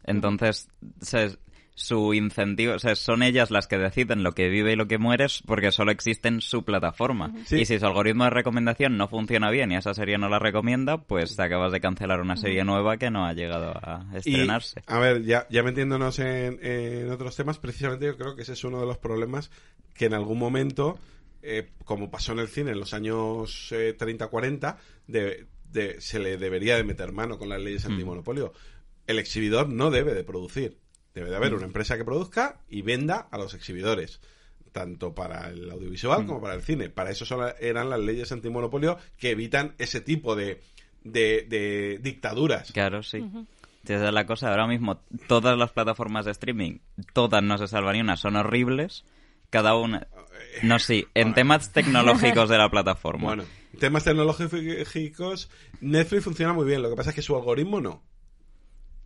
[0.06, 0.70] Entonces,
[1.02, 1.38] se-
[1.78, 4.98] su incentivo, o sea, son ellas las que deciden lo que vive y lo que
[4.98, 7.34] mueres porque solo existe en su plataforma.
[7.46, 7.58] Sí.
[7.60, 11.00] Y si su algoritmo de recomendación no funciona bien y esa serie no la recomienda,
[11.00, 14.84] pues te acabas de cancelar una serie nueva que no ha llegado a Y, estrenarse.
[14.88, 18.64] a ver, ya, ya metiéndonos en, en otros temas, precisamente yo creo que ese es
[18.64, 19.52] uno de los problemas
[19.94, 20.98] que en algún momento,
[21.42, 26.38] eh, como pasó en el cine en los años eh, 30-40, de, de- se le
[26.38, 28.54] debería de meter mano con las leyes antimonopolio.
[29.08, 30.78] El exhibidor no debe de producir.
[31.14, 34.20] Debe de haber una empresa que produzca y venda a los exhibidores
[34.74, 36.90] tanto para el audiovisual como para el cine.
[36.90, 40.62] Para eso son eran las leyes antimonopolio que evitan ese tipo de,
[41.06, 42.74] de, de dictaduras.
[42.74, 43.26] Claro, sí.
[43.86, 44.50] Esa es la cosa.
[44.50, 46.80] Ahora mismo, todas las plataformas de streaming,
[47.14, 49.06] todas no se salvan ni una, son horribles.
[49.50, 50.08] Cada una.
[50.64, 53.28] No, sí, en temas tecnológicos de la plataforma.
[53.28, 53.44] Bueno,
[53.80, 55.50] temas tecnológicos,
[55.82, 58.04] Netflix funciona muy bien, lo que pasa es que su algoritmo no.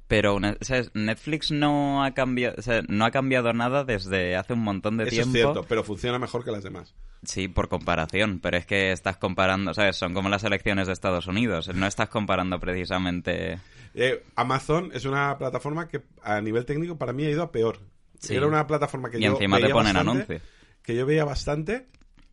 [0.07, 0.89] Pero una- ¿sabes?
[0.95, 5.03] Netflix no ha cambiado, o sea, no ha cambiado nada desde hace un montón de
[5.03, 5.29] Eso tiempo.
[5.29, 6.95] es cierto, pero funciona mejor que las demás.
[7.23, 9.97] Sí, por comparación, pero es que estás comparando, ¿sabes?
[9.97, 11.69] Son como las elecciones de Estados Unidos.
[11.75, 13.59] No estás comparando precisamente.
[13.93, 17.79] Eh, Amazon es una plataforma que a nivel técnico para mí ha ido a peor.
[18.19, 18.35] Sí.
[18.35, 20.41] Era una plataforma que Y yo encima te ponen bastante, anuncios.
[20.81, 21.87] Que yo veía bastante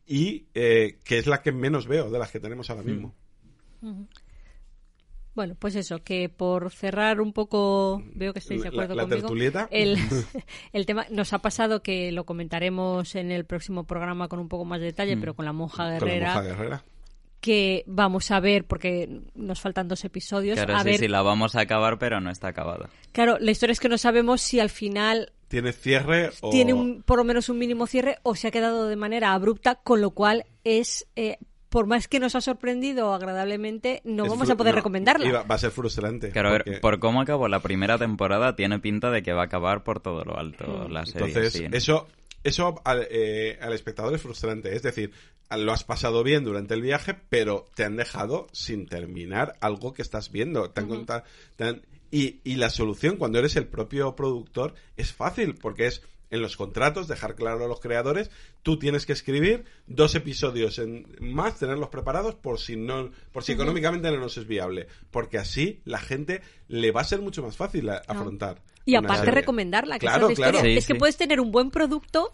[0.07, 2.73] y eh, que es la que menos veo de las que tenemos Mm.
[2.73, 3.15] ahora mismo.
[5.35, 9.03] Bueno, pues eso, que por cerrar un poco, veo que estáis de La- acuerdo la
[9.03, 9.21] conmigo.
[9.21, 9.69] tertulieta.
[9.71, 9.97] El,
[10.73, 14.65] el tema nos ha pasado que lo comentaremos en el próximo programa con un poco
[14.65, 16.85] más de detalle, pero con la monja Con la guerrera, monja guerrera.
[17.43, 21.21] que vamos a ver, porque nos faltan dos episodios, Claro, a sí, ver, sí, la
[21.21, 22.89] vamos a acabar, pero no está acabada.
[23.13, 26.51] claro, la historia es que no sabemos si al final ¿Tiene cierre o...?
[26.51, 29.77] tiene un, por lo menos un mínimo cierre o se ha quedado de manera abrupta,
[29.77, 34.51] con lo cual es, eh, por más que nos ha sorprendido agradablemente, no es vamos
[34.51, 35.27] a poder no, recomendarla.
[35.29, 36.31] iba- va a ser frustrante.
[36.31, 39.45] Claro, a ver, por cómo acabó la primera temporada, tiene pinta de que va a
[39.47, 41.27] acabar por todo lo alto la serie.
[41.29, 41.67] Entonces, sí.
[41.73, 42.07] eso,
[42.45, 44.75] eso al, eh, al espectador es frustrante.
[44.75, 45.13] Es decir,
[45.57, 50.03] lo has pasado bien durante el viaje, pero te han dejado sin terminar algo que
[50.03, 50.71] estás viendo.
[50.71, 51.25] Te han conta-
[51.57, 51.83] te han-
[52.17, 56.57] y, y la solución, cuando eres el propio productor, es fácil, porque es en los
[56.57, 58.31] contratos dejar claro a los creadores,
[58.63, 63.53] tú tienes que escribir dos episodios en más, tenerlos preparados por si no, por si
[63.53, 67.57] económicamente no nos es viable, porque así la gente le va a ser mucho más
[67.57, 68.61] fácil a- afrontar.
[68.85, 69.35] Y aparte serie.
[69.41, 70.57] recomendarla, que Claro, esa es la claro.
[70.59, 70.75] historia.
[70.75, 72.33] Sí, es que puedes tener un buen producto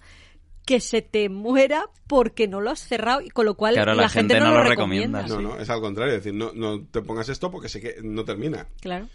[0.65, 4.03] que se te muera porque no lo has cerrado y con lo cual Claro, la,
[4.03, 5.23] la gente no, no lo lo recomienda.
[5.23, 6.15] recomienda, No, no, es al contrario.
[6.15, 8.69] Es decir, no, no te pongas esto porque sé que no termina.
[8.81, 9.09] Claro.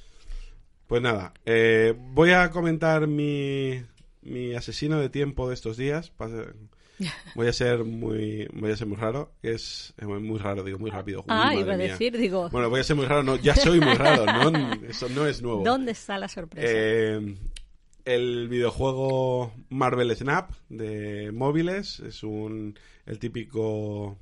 [0.88, 3.82] Pues nada, eh, voy a comentar mi,
[4.22, 6.12] mi asesino de tiempo de estos días.
[7.36, 9.32] Voy a ser muy voy a ser muy raro.
[9.44, 11.20] Es eh, muy raro, digo, muy rápido.
[11.20, 11.90] Uy, ah, iba a mía.
[11.92, 13.22] decir, digo, Bueno, voy a ser muy raro.
[13.22, 14.26] No, ya soy muy raro.
[14.26, 15.64] No, eso no es nuevo.
[15.64, 16.68] ¿dónde está la sorpresa?
[16.68, 17.36] Eh,
[18.06, 24.18] el videojuego Marvel Snap de móviles es un el típico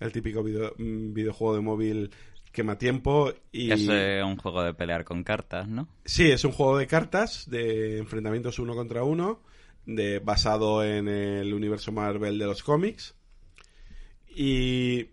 [0.00, 2.10] el típico video- mm, videojuego de móvil
[2.56, 5.86] quema tiempo y Es eh, un juego de pelear con cartas, ¿no?
[6.04, 9.40] sí es un juego de cartas de enfrentamientos uno contra uno
[9.84, 13.14] de basado en el universo Marvel de los cómics
[14.28, 15.10] y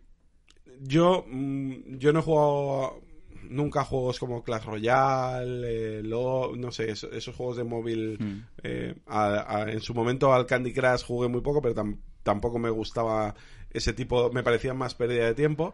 [0.81, 3.01] yo mm, yo no he jugado
[3.49, 8.17] nunca juegos como Clash Royale, eh, Lo- no sé, eso- esos, juegos de móvil.
[8.19, 8.45] Mm.
[8.63, 12.57] eh, a- a- en su momento al Candy Crush jugué muy poco, pero tam- tampoco
[12.57, 13.35] me gustaba
[13.69, 15.73] ese tipo, me parecía más pérdida de tiempo.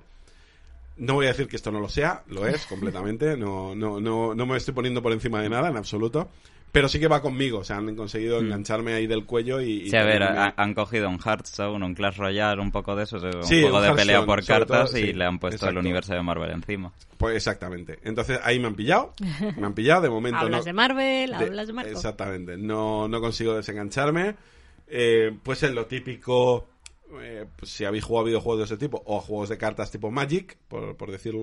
[1.00, 4.36] No voy a decir que esto no lo sea, lo es completamente, no, no, no,
[4.36, 6.30] no me estoy poniendo por encima de nada en absoluto,
[6.72, 9.72] pero sí que va conmigo, o sea, han conseguido engancharme ahí del cuello y...
[9.72, 9.90] y Mm.
[9.90, 13.44] Sí, a ver, han cogido un Hearthstone, un Clash Royale, un poco de eso, un
[13.44, 16.14] Sí, juego un de pelea por cartas todo, y sí, le han puesto el universo
[16.14, 16.94] de Marvel encima.
[17.18, 17.98] Pues exactamente.
[18.04, 19.14] Entonces ahí me han pillado,
[19.58, 20.66] me han pillado, de momento hablas no...
[20.66, 21.92] de Marvel, de- hablas de Marco.
[21.92, 22.56] Exactamente.
[22.58, 24.36] No, no consigo desengancharme.
[24.88, 26.68] Eh, pues es lo típico.
[27.22, 30.58] Eh, pues si habéis jugado videojuegos de ese tipo, o juegos de cartas tipo Magic,
[30.68, 31.34] por, decir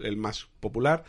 [0.00, 1.04] el más popular,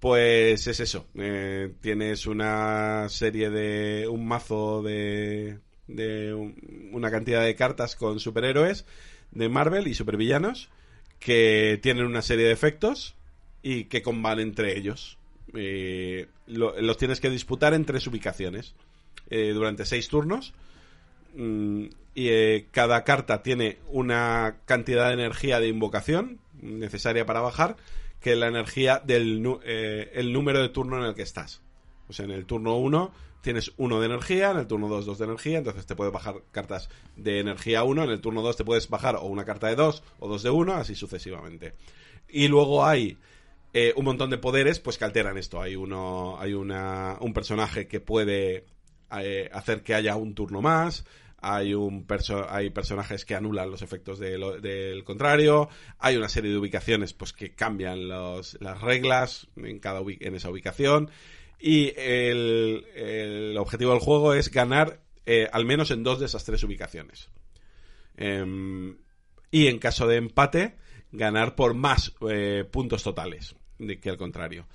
[0.00, 1.06] Pues es eso.
[1.14, 4.08] eh, tienes una serie de.
[4.08, 5.58] un mazo de.
[5.86, 8.84] de un- una cantidad de cartas con superhéroes
[9.30, 10.68] de Marvel y supervillanos
[11.20, 13.14] que tienen una serie de efectos
[13.62, 15.18] y que comban entre ellos.
[15.54, 18.74] Eh, lo- los tienes que disputar en tres ubicaciones
[19.30, 20.52] eh, durante seis turnos.
[21.34, 27.76] Mm, y eh, cada carta tiene una cantidad de energía de invocación necesaria para bajar,
[28.20, 31.62] que es la energía del eh, el número de turno en el que estás.
[32.08, 35.18] O sea, en el turno 1 tienes 1 de energía, en el turno 2 2
[35.18, 38.64] de energía, entonces te puedes bajar cartas de energía 1, en el turno 2 te
[38.64, 41.74] puedes bajar o una carta de 2 o 2 de 1, así sucesivamente.
[42.28, 43.18] Y luego hay
[43.72, 45.60] eh, un montón de poderes pues que alteran esto.
[45.60, 48.66] Hay uno hay una, un personaje que puede
[49.20, 51.04] eh, hacer que haya un turno más.
[51.44, 55.68] Hay, un perso- hay personajes que anulan los efectos del contrario.
[55.98, 60.50] Hay una serie de ubicaciones pues que cambian los- las reglas en, cada en esa
[60.50, 61.10] ubicación.
[61.58, 66.44] Y el, el objetivo del juego es ganar eh, al menos en dos de esas
[66.44, 67.28] tres ubicaciones.
[68.16, 68.96] Em,
[69.50, 70.76] y en caso de empate,
[71.10, 73.54] ganar por más eh, puntos totales
[74.00, 74.66] que el contrario.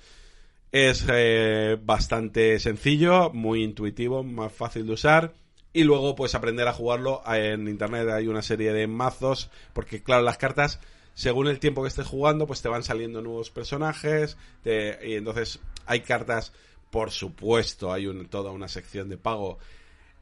[0.70, 5.34] Es eh, bastante sencillo, muy intuitivo, más fácil de usar.
[5.78, 7.22] Y luego, pues aprender a jugarlo.
[7.26, 9.50] En internet hay una serie de mazos.
[9.72, 10.80] Porque, claro, las cartas,
[11.14, 14.36] según el tiempo que estés jugando, pues te van saliendo nuevos personajes.
[14.62, 16.52] te- y entonces hay cartas,
[16.90, 19.58] por supuesto, hay un- toda una sección de pago.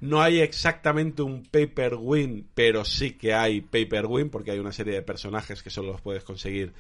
[0.01, 4.73] No hay exactamente un paper win, pero sí que hay paper win, porque hay una
[4.73, 6.75] serie de personajes que solo los puedes conseguir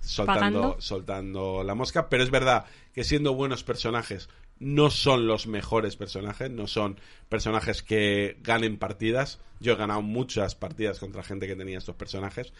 [0.00, 0.76] soltando, Pagando.
[0.80, 2.08] soltando la mosca.
[2.08, 7.82] Pero es verdad que siendo buenos personajes, no son los mejores personajes, no son personajes
[7.82, 9.40] que ganen partidas.
[9.60, 12.52] Yo he ganado muchas partidas contra gente que tenía estos personajes.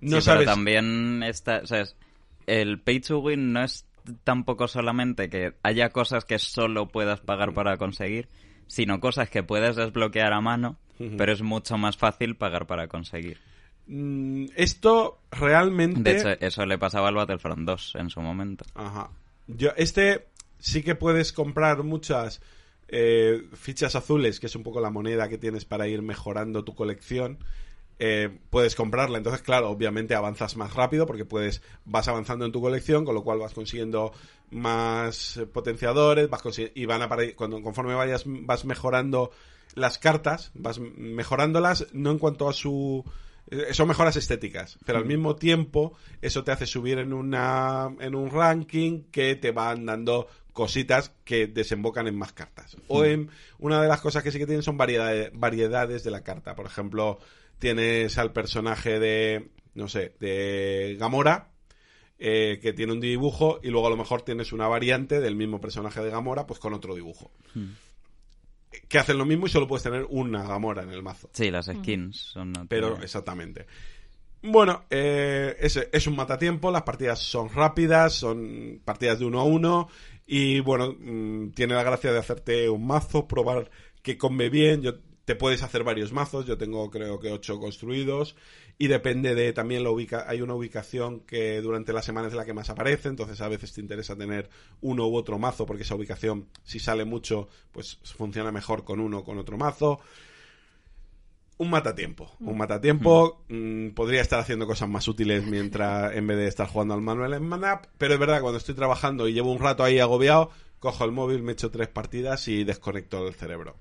[0.00, 0.40] No Sí, sabes.
[0.44, 1.96] pero también está, o sea, es-
[2.46, 3.86] el pay to win no es
[4.22, 8.28] tampoco solamente que haya cosas que solo puedas pagar para conseguir,
[8.66, 10.76] sino cosas que puedes desbloquear a mano,
[11.16, 13.38] pero es mucho más fácil pagar para conseguir.
[13.86, 16.02] Mm, Esto realmente.
[16.02, 18.64] De hecho, eso le pasaba al Battlefront 2 en su momento.
[18.74, 19.10] Ajá.
[19.46, 20.26] Yo, este
[20.64, 22.40] sí que puedes comprar muchas
[22.88, 26.74] eh, fichas azules, que es un poco la moneda que tienes para ir mejorando tu
[26.74, 27.38] colección.
[27.98, 32.62] Eh, puedes comprarla, entonces claro, obviamente avanzas más rápido porque puedes vas avanzando en tu
[32.62, 34.12] colección, con lo cual vas consiguiendo
[34.50, 36.42] más eh, potenciadores, vas
[36.74, 39.32] y van a cuando conforme vayas vas mejorando
[39.74, 43.04] las cartas, vas mejorándolas no en cuanto a su
[43.72, 48.30] son mejoras estéticas, pero al mismo tiempo eso te hace subir en una en un
[48.30, 52.78] ranking que te van dando cositas que desembocan en más cartas.
[52.88, 56.22] O en una de las cosas que sí que tienen son variedades, variedades de la
[56.22, 56.54] carta.
[56.54, 57.18] Por ejemplo,
[57.58, 61.50] tienes al personaje de no sé, de Gamora
[62.18, 65.60] eh, que tiene un dibujo y luego a lo mejor tienes una variante del mismo
[65.60, 67.30] personaje de Gamora pues con otro dibujo.
[68.88, 71.28] Que hacen lo mismo y solo puedes tener una Gamora en el mazo.
[71.32, 72.52] Sí, las skins son...
[72.68, 73.66] Pero exactamente.
[74.42, 79.44] Bueno, eh, es, es un matatiempo, las partidas son rápidas, son partidas de uno a
[79.44, 79.88] uno
[80.26, 83.70] y bueno, mm, tiene la gracia de hacerte un mazo, probar
[84.02, 88.36] que come bien, yo, te puedes hacer varios mazos, yo tengo creo que ocho construidos.
[88.76, 92.44] Y depende de también la ubica hay una ubicación que durante la semana es la
[92.44, 95.94] que más aparece, entonces a veces te interesa tener uno u otro mazo porque esa
[95.94, 100.00] ubicación si sale mucho pues funciona mejor con uno o con otro mazo
[101.58, 102.30] un matatiempo.
[102.40, 103.42] Un matatiempo.
[103.48, 107.34] mm, podría estar haciendo cosas más útiles mientras en vez de estar jugando al manual
[107.34, 107.86] en Manap.
[107.98, 111.42] Pero es verdad, cuando estoy trabajando y llevo un rato ahí agobiado, cojo el móvil,
[111.42, 113.76] me echo tres partidas y desconecto el cerebro.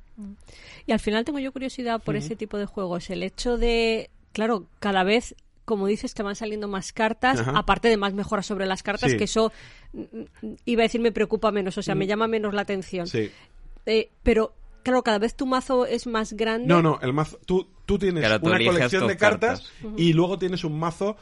[0.85, 3.09] Y al final tengo yo curiosidad por ese tipo de juegos.
[3.09, 7.57] El hecho de, claro, cada vez, como dices, te van saliendo más cartas, Ajá.
[7.57, 9.17] aparte de más mejoras sobre las cartas, Sí.
[9.17, 9.51] que eso,
[9.93, 9.99] mm,
[10.41, 13.07] mm, iba a decir, me preocupa menos, o sea, me llama menos la atención.
[13.07, 13.31] Sí.
[13.85, 14.53] Eh, pero,
[14.83, 16.67] claro, cada vez tu mazo es más grande.
[16.67, 17.39] No, no, el mazo.
[17.45, 19.99] Tú, tú tienes Claro, tú una colección de cartas, cartas.
[19.99, 21.17] y luego tienes un mazo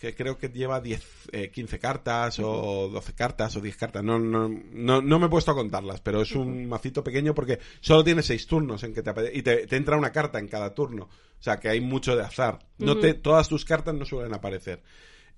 [0.00, 4.02] que creo que lleva 10, eh, 15 cartas o 12 cartas o 10 cartas.
[4.02, 7.58] No, no, no, no me he puesto a contarlas, pero es un macito pequeño porque
[7.80, 10.74] solo tiene 6 turnos en que te y te, te entra una carta en cada
[10.74, 11.04] turno.
[11.04, 12.60] O sea que hay mucho de azar.
[12.78, 14.82] No te, todas tus cartas no suelen aparecer.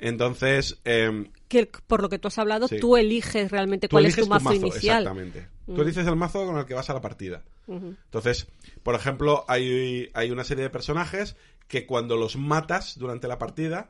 [0.02, 0.80] Entonces,
[1.48, 2.80] Que por lo que tú has hablado, Sí.
[2.80, 5.02] tú eliges realmente tú cuál es tu mazo, inicial.
[5.02, 5.48] Exactamente.
[5.66, 7.44] Tú eliges el mazo con el que vas a la partida.
[7.68, 8.48] Entonces,
[8.82, 11.36] por ejemplo, hay, hay una serie de personajes
[11.68, 13.86] que cuando los matas durante la partida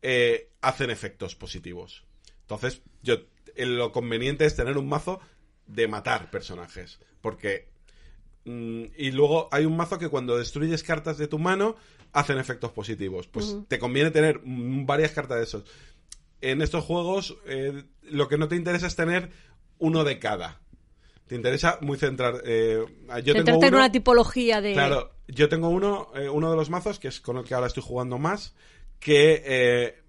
[0.00, 2.04] eh, hacen efectos positivos.
[2.42, 3.16] Entonces, yo
[3.56, 5.20] eh, lo conveniente es tener un mazo
[5.66, 7.00] de matar personajes.
[7.20, 7.68] Porque.
[8.44, 11.76] Mm, y luego hay un mazo que cuando destruyes cartas de tu mano
[12.12, 13.26] hacen efectos positivos.
[13.26, 15.64] Pues te conviene tener varias cartas de esos.
[16.40, 19.30] en estos juegos eh, lo que no te interesa es tener
[19.78, 20.60] uno de cada.
[21.26, 22.42] Te interesa muy centrar.
[22.44, 22.84] Eh,
[23.22, 24.72] yo tengo en una tipología de...
[24.72, 27.66] Claro, yo tengo uno, eh, uno de los mazos, que es con el que ahora
[27.66, 28.54] estoy jugando más,
[28.98, 30.02] que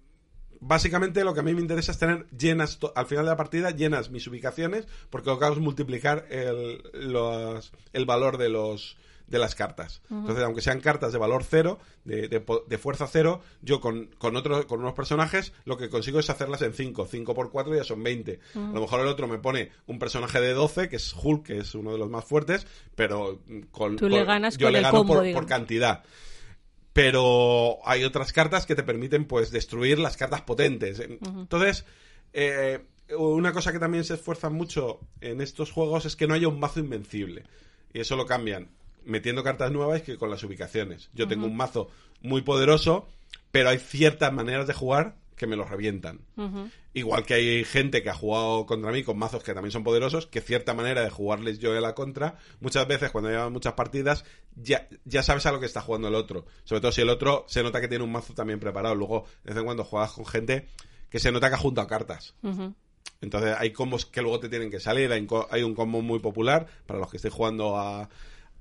[0.60, 3.70] básicamente lo que a mí me interesa es tener llenas, al final de la partida,
[3.70, 8.96] llenas mis ubicaciones, porque lo que hago es multiplicar el, los- el valor de los
[9.26, 10.02] de las cartas.
[10.10, 14.34] Entonces, aunque sean cartas de valor cero, de, de de fuerza cero, yo con, con,
[14.34, 17.06] otro, con unos personajes lo que consigo es hacerlas en 5.
[17.06, 18.40] 5 por 4 ya son 20.
[18.56, 21.58] A lo mejor el otro me pone un personaje de 12, que es Hulk, que
[21.58, 24.78] es uno de los más fuertes, pero mm, con, Tú le ganas yo con le
[24.80, 25.42] el gano combo, por, digamos.
[25.44, 26.02] por cantidad.
[26.92, 31.00] Pero hay otras cartas que te permiten pues destruir las cartas potentes.
[31.00, 31.84] Entonces,
[32.32, 32.80] eh,
[33.16, 36.58] una cosa que también se esfuerzan mucho en estos juegos es que no haya un
[36.58, 37.44] mazo invencible.
[37.92, 38.68] Y eso lo cambian
[39.04, 41.10] metiendo cartas nuevas que con las ubicaciones.
[41.14, 41.90] Yo tengo un mazo
[42.22, 43.08] muy poderoso,
[43.50, 46.20] pero hay ciertas maneras de jugar que me los revientan.
[46.92, 50.26] Igual que hay gente que ha jugado contra mí con mazos que también son poderosos,
[50.26, 54.24] que cierta manera de jugarles yo de la contra, muchas veces cuando llevan muchas partidas,
[54.54, 56.44] ya, ya sabes a lo que está jugando el otro.
[56.64, 58.94] Sobre todo si el otro se nota que tiene un mazo también preparado.
[58.94, 60.66] Luego, de vez en cuando juegas con gente
[61.08, 62.34] que se nota que ha juntado cartas.
[63.22, 65.10] Entonces hay combos que luego te tienen que salir.
[65.12, 68.08] Hay, hay un combo muy popular para los que estéis jugando a-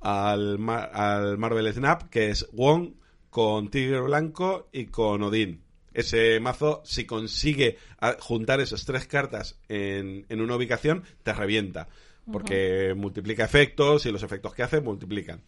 [0.01, 2.93] al, Mar- al Marvel Snap, que es Wong
[3.29, 5.61] con Tigre Blanco y con Odín.
[5.93, 11.87] Ese mazo, si consigue a- juntar esas tres cartas en, en una ubicación, te revienta.
[12.31, 15.41] Porque multiplica efectos y los efectos que hace multiplican.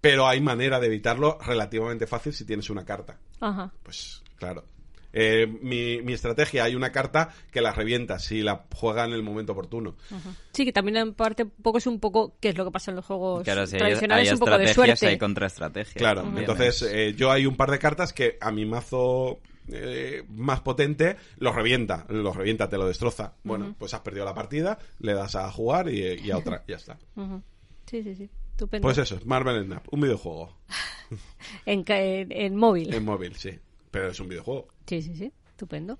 [0.00, 3.18] Pero hay manera de evitarlo relativamente fácil si tienes una carta.
[3.40, 3.72] Ajá.
[3.82, 4.64] Pues claro.
[5.14, 9.22] Eh, mi, mi estrategia, hay una carta que la revienta si la juega en el
[9.22, 9.94] momento oportuno.
[10.52, 12.92] Sí, que también en parte un poco es un poco qué es lo que pasa
[12.92, 15.06] en los juegos Claro, si hay, tradicionales, hay un poco de suerte.
[15.08, 15.96] hay contraestrategias.
[15.96, 20.24] Claro, entonces es- eh, yo hay un par de cartas que a mi mazo eh,
[20.28, 23.34] más potente los revienta, los revienta, te lo destroza.
[23.44, 26.76] Bueno, pues has perdido la partida, le das a jugar y, y a otra, ya
[26.76, 26.98] está.
[27.16, 27.42] Ujú.
[27.86, 28.30] Sí, sí, sí.
[28.52, 28.86] Estupendo.
[28.86, 30.56] Pues eso, Marvel Snap, un videojuego
[31.66, 32.92] en, en- en móvil.
[32.92, 33.58] en móvil, sí,
[33.90, 34.68] pero es un videojuego.
[34.86, 35.32] Sí, sí, sí.
[35.48, 35.98] Estupendo.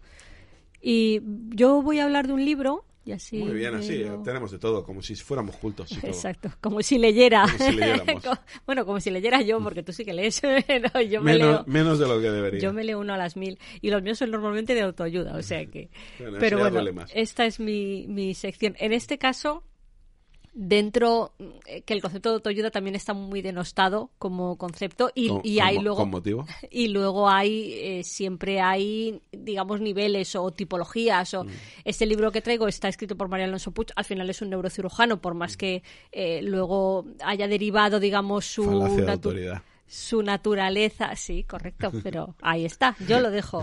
[0.80, 1.20] Y
[1.50, 3.38] yo voy a hablar de un libro y así.
[3.38, 5.90] Muy bien, así, tenemos de todo, como si fuéramos cultos.
[6.02, 7.42] Exacto, como si leyera.
[7.46, 8.22] Como si leyéramos.
[8.24, 10.40] Co- bueno, como si leyera yo, porque tú sí que lees.
[10.94, 11.64] No, yo me Menos, leo.
[11.66, 12.60] menos de lo que debería.
[12.60, 15.42] Yo me leo uno a las mil y los míos son normalmente de autoayuda, o
[15.42, 15.90] sea que...
[16.18, 18.74] Bueno, Pero bueno, esta es mi, mi sección.
[18.78, 19.64] En este caso,
[20.54, 21.32] dentro,
[21.66, 25.60] eh, que el concepto de autoayuda también está muy denostado como concepto y, Con- y
[25.60, 25.98] hay luego...
[25.98, 26.46] con motivo.
[26.70, 31.34] Y luego hay, eh, siempre hay, digamos, niveles o tipologías.
[31.34, 31.36] Mm.
[31.36, 31.46] O
[31.84, 35.20] Este libro que traigo está escrito por María Alonso Puig, al final es un neurocirujano,
[35.20, 38.64] por más que eh, luego haya derivado, digamos, su,
[38.96, 39.62] de autoridad.
[39.92, 41.14] Su naturaleza.
[41.16, 43.62] Sí, correcto, pero ahí está, yo lo dejo,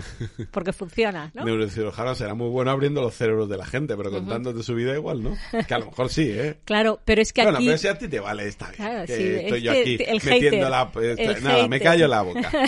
[0.52, 1.44] porque funciona, ¿no?
[1.44, 5.24] Neurocirujano será muy bueno abriendo los cerebros de la gente, pero contándote su vida igual,
[5.24, 5.36] ¿no?
[5.66, 6.60] Que a lo mejor sí, ¿eh?
[6.64, 7.66] Claro, pero es que bueno, aquí...
[7.66, 8.76] pero si a ti te vale, está bien.
[8.76, 11.34] Claro, que sí, estoy es yo aquí el metiendo hater, la...
[11.34, 12.50] el nada, me callo la boca.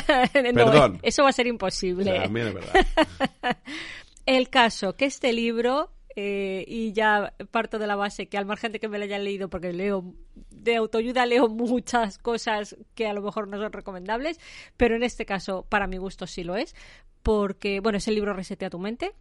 [0.52, 0.98] No, Perdón.
[1.02, 2.18] eso va a ser imposible.
[2.18, 2.86] También es verdad.
[4.26, 8.72] El caso, que este libro, eh, y ya parto de la base que al margen
[8.72, 10.14] de que me lo hayan leído, porque leo
[10.50, 14.38] de autoayuda, leo muchas cosas que a lo mejor no son recomendables,
[14.76, 16.74] pero en este caso, para mi gusto, sí lo es,
[17.22, 19.12] porque, bueno, es el libro Resetea tu mente.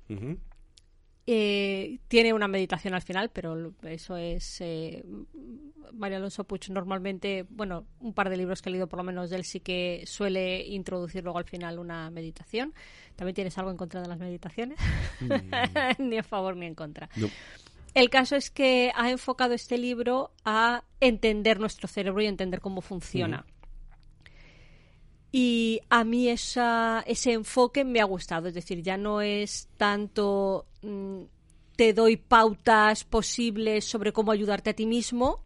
[1.34, 4.60] Eh, tiene una meditación al final, pero eso es.
[4.60, 5.02] Eh,
[5.94, 9.30] María Alonso Puig normalmente, bueno, un par de libros que he leído por lo menos
[9.30, 12.74] de él sí que suele introducir luego al final una meditación.
[13.16, 14.78] ¿También tienes algo en contra de las meditaciones?
[16.00, 17.10] ni a favor ni en contra.
[17.16, 17.30] No.
[17.94, 22.82] El caso es que ha enfocado este libro a entender nuestro cerebro y entender cómo
[22.82, 23.46] funciona.
[25.32, 28.48] Y a mí esa, ese enfoque me ha gustado.
[28.48, 31.22] Es decir, ya no es tanto mm,
[31.76, 35.44] te doy pautas posibles sobre cómo ayudarte a ti mismo,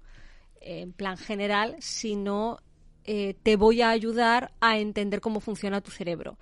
[0.60, 2.60] en plan general, sino
[3.06, 6.38] eh, te voy a ayudar a entender cómo funciona tu cerebro.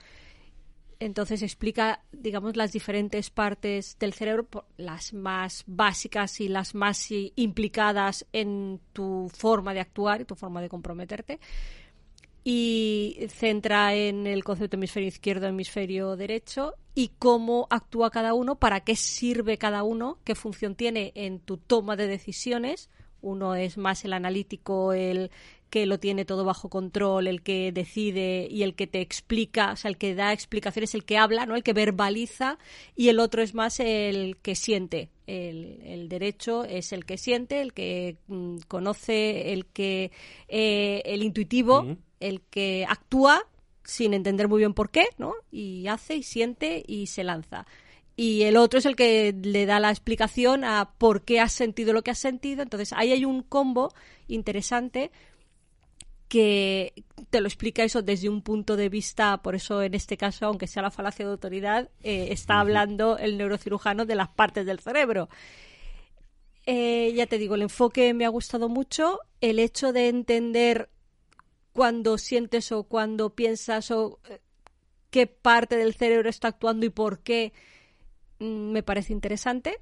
[0.99, 8.25] Entonces explica, digamos, las diferentes partes del cerebro, las más básicas y las más implicadas
[8.31, 11.39] en tu forma de actuar y tu forma de comprometerte.
[12.43, 18.81] Y centra en el concepto hemisferio izquierdo, hemisferio derecho y cómo actúa cada uno, para
[18.81, 22.89] qué sirve cada uno, qué función tiene en tu toma de decisiones.
[23.21, 25.31] Uno es más el analítico, el
[25.73, 29.75] que lo tiene todo bajo control, el que decide y el que te explica, o
[29.75, 31.55] sea, el que da explicaciones, el que habla, ¿no?
[31.55, 32.59] El que verbaliza
[32.95, 35.09] y el otro es más el que siente.
[35.25, 40.11] El, el derecho es el que siente, el que mm, conoce, el que
[40.47, 41.97] eh, el intuitivo,
[42.27, 43.43] el que actúa
[43.83, 45.33] sin entender muy bien por qué, ¿no?
[45.51, 47.65] Y hace y siente y se lanza.
[48.15, 51.93] y el otro es el que le da la explicación a por qué has sentido
[51.93, 52.61] lo que has sentido.
[52.61, 53.93] Entonces ahí hay un combo
[54.27, 55.11] interesante
[56.33, 56.93] que
[57.29, 60.65] te lo explica eso desde un punto de vista, por eso en este caso, aunque
[60.65, 65.29] sea la falacia de autoridad, eh, está hablando el neurocirujano de las partes del cerebro.
[66.65, 70.89] Eh, ya te digo, el enfoque me ha gustado mucho, el hecho de entender
[71.73, 74.39] cuando sientes o cuando piensas o eh,
[75.09, 77.51] qué parte del cerebro está actuando y por qué
[78.39, 79.79] mm, me parece interesante.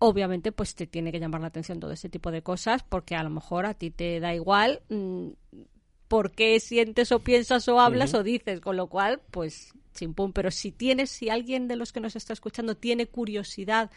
[0.00, 3.22] Obviamente, pues te tiene que llamar la atención todo ese tipo de cosas, porque a
[3.22, 5.28] lo mejor a ti te da igual mm,
[6.08, 10.32] por qué sientes o piensas o hablas o dices, con lo cual, pues chimpum.
[10.32, 13.90] Pero si tienes, si alguien de los que nos está escuchando tiene curiosidad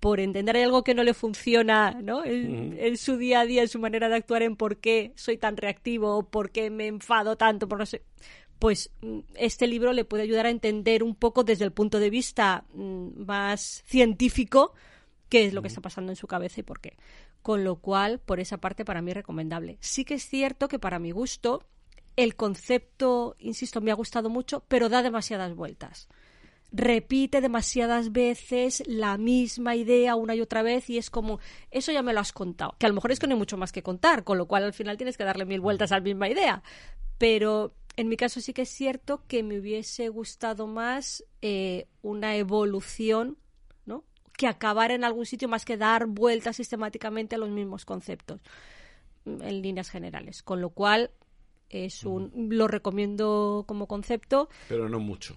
[0.00, 2.24] por entender algo que no le funciona ¿no?
[2.24, 5.38] En, en, su día a día, en su manera de actuar, en por qué soy
[5.38, 8.02] tan reactivo, o por qué me enfado tanto, por no sé,
[8.58, 12.10] pues mm, este libro le puede ayudar a entender un poco desde el punto de
[12.10, 14.72] vista mm, más científico
[15.28, 16.96] qué es lo que está pasando en su cabeza y por qué.
[17.42, 19.78] Con lo cual, por esa parte, para mí es recomendable.
[19.80, 21.64] Sí que es cierto que para mi gusto,
[22.16, 26.08] el concepto, insisto, me ha gustado mucho, pero da demasiadas vueltas.
[26.72, 31.38] Repite demasiadas veces la misma idea una y otra vez y es como,
[31.70, 32.74] eso ya me lo has contado.
[32.78, 34.64] Que a lo mejor es que no hay mucho más que contar, con lo cual
[34.64, 36.62] al final tienes que darle mil vueltas a la misma idea.
[37.18, 42.36] Pero en mi caso sí que es cierto que me hubiese gustado más eh, una
[42.36, 43.38] evolución,
[43.86, 44.04] ¿no?
[44.36, 48.40] Que acabar en algún sitio más que dar vueltas sistemáticamente a los mismos conceptos
[49.24, 50.42] mm, en líneas generales.
[50.42, 51.10] Con lo cual
[51.70, 54.48] es un lo recomiendo como concepto.
[54.68, 55.36] Pero no mucho.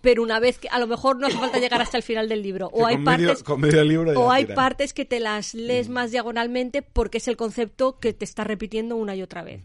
[0.00, 2.42] Pero una vez que a lo mejor no hace falta llegar hasta el final del
[2.42, 4.54] libro o hay partes con medio libro ya o hay tira.
[4.54, 8.96] partes que te las lees más diagonalmente porque es el concepto que te está repitiendo
[8.96, 9.62] una y otra vez.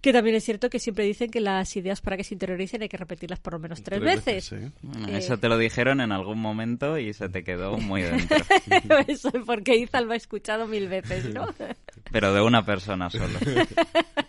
[0.00, 2.90] Que también es cierto que siempre dicen que las ideas para que se interioricen hay
[2.90, 4.44] que repetirlas por lo menos tres, veces.
[4.44, 4.56] sí.
[4.56, 4.70] Eh.
[5.16, 8.36] Eso te lo dijeron en algún momento y se te quedó muy dentro.
[9.08, 11.46] Eso es porque Izal lo ha escuchado mil veces, ¿no?
[12.12, 13.38] Pero de una persona solo.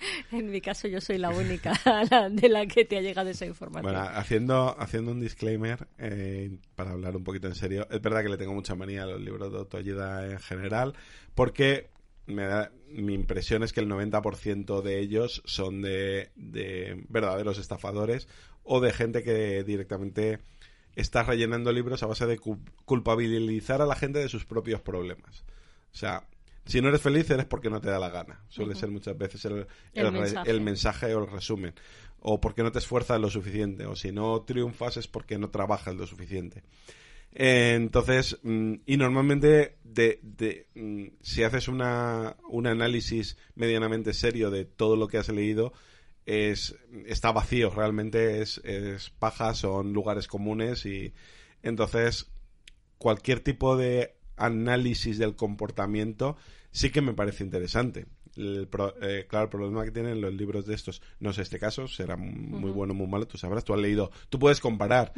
[0.32, 1.72] en mi caso yo soy la única
[2.30, 3.92] de la que te ha llegado esa información.
[3.92, 8.28] Bueno, haciendo, haciendo un disclaimer, eh, para hablar un poquito en serio, es verdad que
[8.28, 10.94] le tengo mucha manía a los libros de autoayuda en general,
[11.34, 11.90] porque
[12.26, 18.28] me da, mi impresión es que el 90% de ellos son de, de verdaderos estafadores
[18.62, 20.38] o de gente que directamente
[20.94, 25.44] está rellenando libros a base de cu- culpabilizar a la gente de sus propios problemas.
[25.92, 26.24] O sea,
[26.68, 28.44] si no eres feliz eres porque no te da la gana.
[28.48, 30.50] Suele ser muchas veces el, El el re- mensaje.
[30.50, 31.74] el mensaje o el resumen.
[32.20, 33.86] O porque no te esfuerzas lo suficiente.
[33.86, 36.62] O si no triunfas es porque no trabajas lo suficiente.
[37.34, 44.50] Eh, entonces, mm, y normalmente de, de, mm, si haces una, un análisis medianamente serio
[44.50, 45.72] de todo lo que has leído,
[46.26, 46.74] es,
[47.06, 51.14] está vacío, realmente es, es paja, son lugares comunes y
[51.62, 52.30] entonces
[52.98, 56.36] cualquier tipo de análisis del comportamiento
[56.70, 58.06] sí que me parece interesante.
[58.36, 61.58] El pro- eh, claro, el problema que tienen los libros de estos, no sé este
[61.58, 65.12] caso, será muy bueno o muy malo, tú sabrás, tú has leído, tú puedes comparar.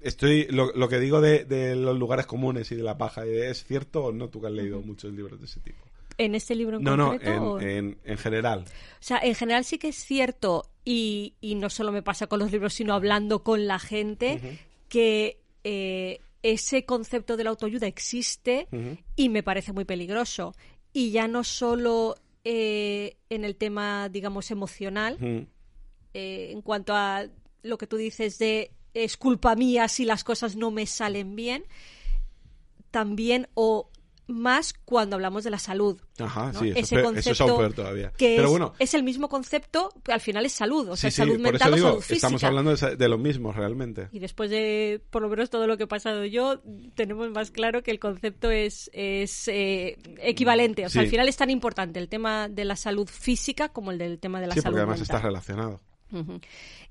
[0.00, 3.64] Estoy, lo, lo que digo de, de los lugares comunes y de la paja, ¿es
[3.64, 5.84] cierto o no tú que has leído muchos libros de ese tipo?
[6.18, 7.42] ¿En este libro en No, no, concreto?
[7.44, 8.60] o- en, en, en general.
[8.66, 12.38] O sea, en general sí que es cierto, y, y no solo me pasa con
[12.38, 14.40] los libros, sino hablando con la gente,
[14.88, 18.68] que eh, ese concepto de la autoayuda existe
[19.16, 20.54] y me parece muy peligroso.
[20.96, 25.46] Y ya no solo eh, en el tema, digamos, emocional, Mm.
[26.14, 27.26] eh, en cuanto a
[27.62, 31.64] lo que tú dices de es culpa mía si las cosas no me salen bien,
[32.90, 33.90] también o
[34.28, 36.00] más cuando hablamos de la salud.
[36.18, 36.60] Ajá, ¿no?
[36.60, 38.12] sí, eso, Ese es peor- eso es concepto todavía.
[38.16, 41.10] que Pero es, bueno, es el mismo concepto, que al final es salud, o sea,
[41.10, 42.14] sí, sí, salud mental o salud física.
[42.16, 44.08] estamos hablando de, de lo mismo realmente.
[44.12, 46.60] Y después de, por lo menos, todo lo que he pasado yo,
[46.94, 50.84] tenemos más claro que el concepto es, es eh, equivalente.
[50.86, 51.06] O sea, Sí.
[51.06, 54.40] al final es tan importante el tema de la salud física como el del tema
[54.40, 55.16] de la Sí, salud porque además mental.
[55.16, 55.80] está relacionado.
[56.12, 56.40] Ujú.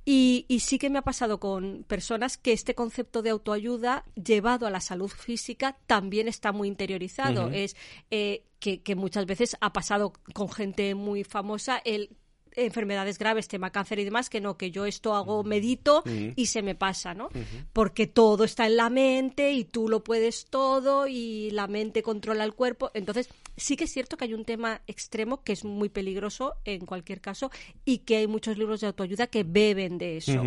[0.06, 4.68] Y, y sí que me ha pasado con personas que este concepto de autoayuda llevado
[4.68, 7.50] a la salud física también está muy interiorizado.
[7.50, 7.76] Es
[8.12, 12.16] eh, que, que muchas veces ha pasado con gente muy famosa el
[12.56, 16.04] enfermedades graves, tema cáncer y demás, que no, que yo esto hago, medito
[16.36, 17.30] y se me pasa, ¿no?
[17.74, 22.44] Porque todo está en la mente y tú lo puedes todo y la mente controla
[22.44, 22.92] el cuerpo.
[22.94, 26.86] Entonces, sí que es cierto que hay un tema extremo que es muy peligroso en
[26.86, 27.52] cualquier caso
[27.84, 30.44] y que hay muchos libros de autoayuda que beben de eso.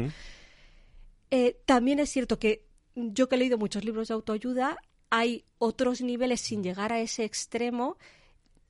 [1.31, 4.79] Eh, también es cierto que yo que he leído muchos libros de autoayuda,
[5.11, 7.97] hay otros niveles sin llegar a ese extremo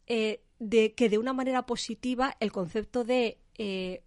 [0.06, 4.02] eh, de que de una manera positiva el concepto de eh,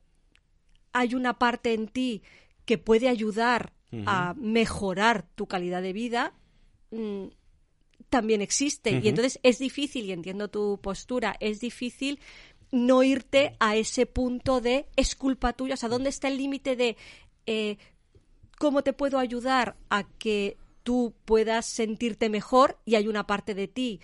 [0.94, 2.22] hay una parte en ti
[2.66, 3.74] que puede ayudar
[4.06, 6.34] a mejorar tu calidad de vida,
[6.92, 7.26] mm,
[8.10, 8.92] también existe.
[9.04, 12.20] Y entonces es difícil, y entiendo tu postura, es difícil
[12.72, 15.74] no irte a ese punto de es culpa tuya.
[15.74, 16.96] O sea, ¿dónde está el límite de
[17.46, 17.78] eh,
[18.58, 23.68] cómo te puedo ayudar a que tú puedas sentirte mejor y hay una parte de
[23.68, 24.00] ti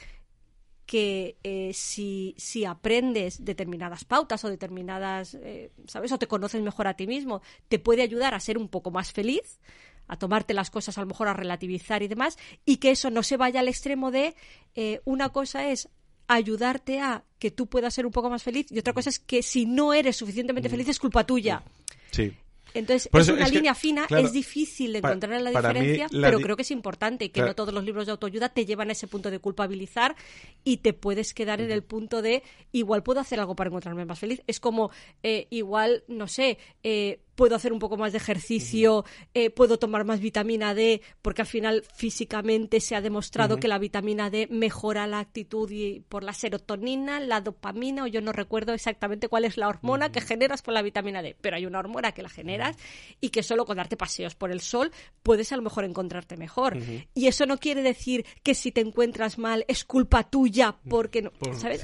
[0.88, 6.12] que eh, si, si, aprendes determinadas pautas o determinadas, eh, ¿sabes?
[6.14, 9.12] O te conoces mejor a ti mismo, te puede ayudar a ser un poco más
[9.12, 9.60] feliz,
[10.08, 13.22] a tomarte las cosas a lo mejor a relativizar y demás, y que eso no
[13.22, 14.34] se vaya al extremo de
[14.76, 15.90] eh, una cosa es
[16.28, 19.44] ayudarte a que tú puedas ser un poco más feliz y otra cosa es que
[19.44, 21.64] si no eres suficientemente feliz es culpa tuya.
[22.12, 22.34] Sí.
[22.74, 26.72] Entonces, es una línea fina, es difícil de encontrar la diferencia, pero creo que es
[26.72, 30.16] importante que no todos los libros de autoayuda te llevan a ese punto de culpabilizar
[30.64, 34.20] y te puedes quedar en el punto de igual puedo hacer algo para encontrarme más
[34.20, 34.42] feliz.
[34.48, 34.92] Es como,
[35.24, 40.06] eh, igual, no sé, eh, puedo hacer un poco más de ejercicio, eh, puedo tomar
[40.06, 45.06] más vitamina D, porque al final físicamente se ha demostrado que la vitamina D mejora
[45.06, 49.56] la actitud y por la serotonina, la dopamina, o yo no recuerdo exactamente cuál es
[49.56, 52.76] la hormona que generas por la vitamina D, pero hay una hormona que la generas
[53.22, 56.76] y que solo con darte paseos por el sol puedes a lo mejor encontrarte mejor.
[57.14, 61.32] Y eso no quiere decir que si te encuentras mal es culpa tuya porque no,
[61.54, 61.82] ¿sabes?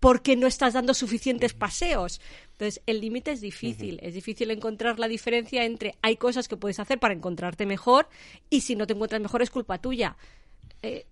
[0.00, 2.20] Porque no estás dando suficientes paseos.
[2.58, 3.98] Entonces, el límite es difícil.
[4.02, 8.08] Es difícil encontrar la diferencia entre hay cosas que puedes hacer para encontrarte mejor
[8.48, 10.16] y si no te encuentras mejor es culpa tuya.
[10.80, 11.04] Eh,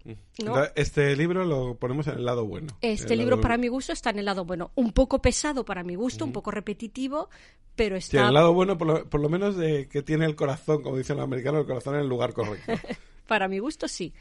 [0.75, 2.75] este libro lo ponemos en el lado bueno.
[2.81, 4.71] Este libro, para mi gusto, está en el lado bueno.
[4.75, 7.29] Un poco pesado para mi gusto, un poco repetitivo,
[7.77, 8.21] pero está.
[8.21, 11.25] en el lado bueno, por lo, menos, de que tiene el corazón, como dicen los
[11.25, 12.73] americanos, el corazón en el lugar correcto.
[13.27, 14.15] para mi gusto, sí.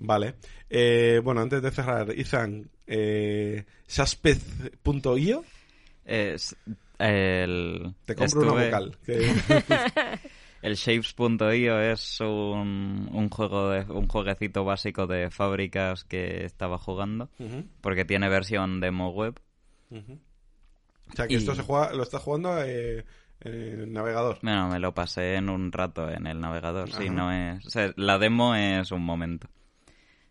[0.00, 0.34] Vale.
[0.68, 5.44] Eh, bueno, antes de cerrar, Izan, eh, Saspez.io
[6.08, 6.56] es
[6.98, 7.94] el...
[8.04, 8.98] Te compro una vocal.
[10.62, 17.28] el Shapes.io es un, un juego de, un jueguecito básico de fábricas que estaba jugando
[17.80, 19.40] porque tiene versión demo web.
[19.90, 23.04] O sea que esto se juega, lo estás jugando eh,
[23.40, 24.38] en el navegador.
[24.42, 26.90] Bueno, me lo pasé en un rato en el navegador.
[26.90, 27.64] Sí, no es,
[27.96, 29.48] la demo es un momento.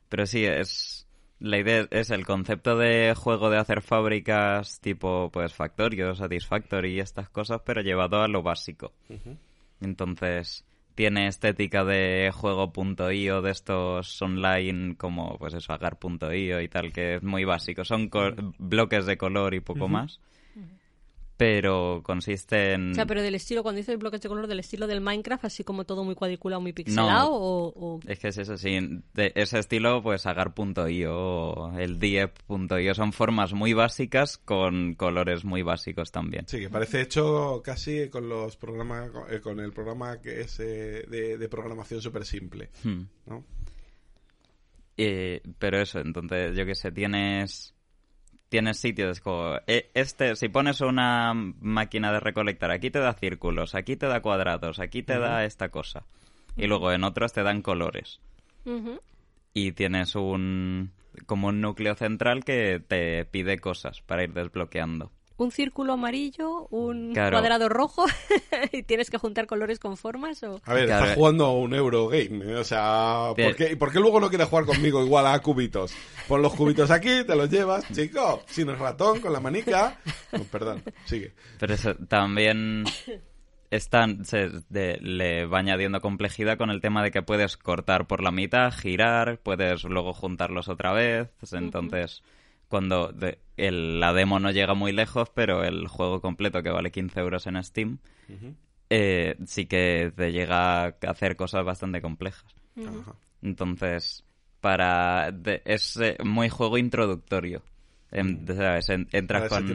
[0.09, 1.06] Pero sí, es
[1.39, 6.99] la idea es el concepto de juego de hacer fábricas tipo pues Factorio, Satisfactory y
[6.99, 8.93] estas cosas, pero llevado a lo básico.
[9.79, 10.65] Entonces,
[10.95, 17.23] tiene estética de juego.io de estos online como pues eso, agar.io y tal, que es
[17.23, 17.85] muy básico.
[17.85, 18.09] Son
[18.57, 20.19] bloques de color y poco más
[21.37, 22.91] pero consiste en...
[22.91, 25.63] O sea, pero del estilo, cuando dices bloques de color, del estilo del Minecraft, así
[25.63, 28.75] como todo muy cuadriculado, muy pixelado, o, Es que es eso, sí,
[29.13, 35.61] de ese estilo, pues agar.io o el diep.io son formas muy básicas con colores muy
[35.61, 36.47] básicos también.
[36.47, 41.05] Sí, que parece hecho casi con los programas, eh, con el programa que es eh,
[41.07, 43.01] de, programación súper simple, hmm.
[43.27, 43.45] ¿no?
[44.97, 47.76] Eh, pero eso, entonces, yo qué sé, tienes
[48.49, 53.75] tienes sitios como e, este si pones una máquina de recolectar aquí te da círculos
[53.75, 56.05] aquí te da cuadrados aquí te da esta cosa.
[56.55, 58.19] Y luego en otros te dan colores.
[59.53, 60.91] Y tienes un
[61.25, 67.13] como un núcleo central que te pide cosas para ir desbloqueando un círculo amarillo, un
[67.13, 68.05] cuadrado rojo
[68.71, 70.61] y tienes que juntar colores con formas o...
[70.65, 72.55] A ver, estás jugando a un Eurogame, ¿eh?
[72.55, 75.93] o sea, ¿por qué, ¿por qué luego no quieres jugar conmigo igual a cubitos?
[76.27, 79.99] Pon los cubitos aquí, te los llevas, chico, sin el ratón, con la manica...
[80.51, 81.33] perdón, sigue.
[81.59, 82.83] Pero eso también
[83.69, 88.31] están, se le va añadiendo complejidad con el tema de que puedes cortar por la
[88.31, 92.23] mitad, girar, puedes luego juntarlos otra vez, entonces
[92.67, 93.13] cuando
[93.57, 97.47] el, la demo no llega muy lejos, pero el juego completo que vale 15 euros
[97.47, 97.99] en Steam,
[98.89, 102.55] eh, sí que te llega a hacer cosas bastante complejas.
[103.41, 104.23] Entonces,
[104.61, 105.33] para
[105.65, 107.63] es eh, muy juego introductorio.
[109.11, 109.67] entras con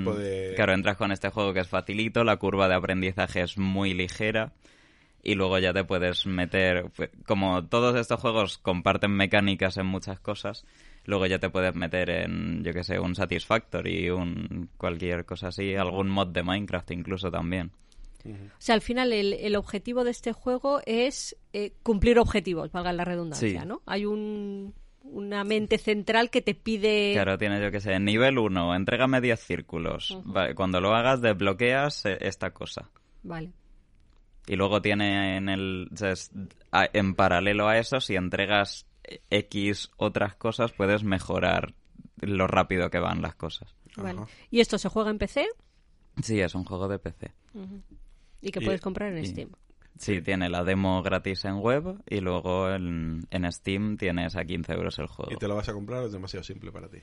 [0.55, 4.53] claro, entras con este juego que es facilito, la curva de aprendizaje es muy ligera
[5.23, 6.91] y luego ya te puedes meter
[7.27, 10.65] como todos estos juegos comparten mecánicas en muchas cosas
[11.05, 15.75] luego ya te puedes meter en, yo que sé, un Satisfactory, un cualquier cosa así,
[15.75, 17.73] algún mod de Minecraft incluso también.
[18.25, 23.05] O sea, al final el, objetivo de este juego es eh, cumplir objetivos, valga la
[23.05, 23.83] redundancia, ¿no?
[23.85, 27.13] Hay un, una mente central que te pide...
[27.15, 30.19] Claro, tienes, yo que sé, nivel 1, entrégame 10 círculos.
[30.55, 32.91] cuando lo hagas, desbloqueas eh, esta cosa.
[33.23, 33.53] Vale.
[34.47, 35.89] Y luego tiene en el...
[36.93, 38.87] En paralelo a eso, si entregas
[39.31, 41.75] X otras cosas puedes mejorar
[42.21, 43.75] lo rápido que van las cosas.
[44.51, 45.47] ¿Y esto se juega en PC?
[46.23, 47.33] Sí, es un juego de PC.
[48.41, 49.51] ¿Y que puedes comprar en Steam?
[49.99, 54.73] Sí, tiene la demo gratis en web y luego en, en Steam tienes a 15
[54.73, 55.33] euros el juego.
[55.33, 56.99] ¿Y te lo vas a comprar o es demasiado simple para ti?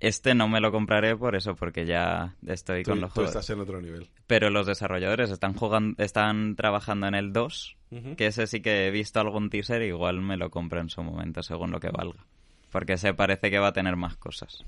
[0.00, 3.30] Este no me lo compraré por eso, porque ya estoy Tú, con los tú juegos.
[3.36, 4.08] estás en otro nivel.
[4.26, 8.16] Pero los desarrolladores están jugando, están trabajando en el 2, Ujú.
[8.16, 11.42] que ese sí que he visto algún teaser, igual me lo compro en su momento,
[11.42, 12.24] según lo que valga.
[12.72, 14.64] Porque se parece que va a tener más cosas.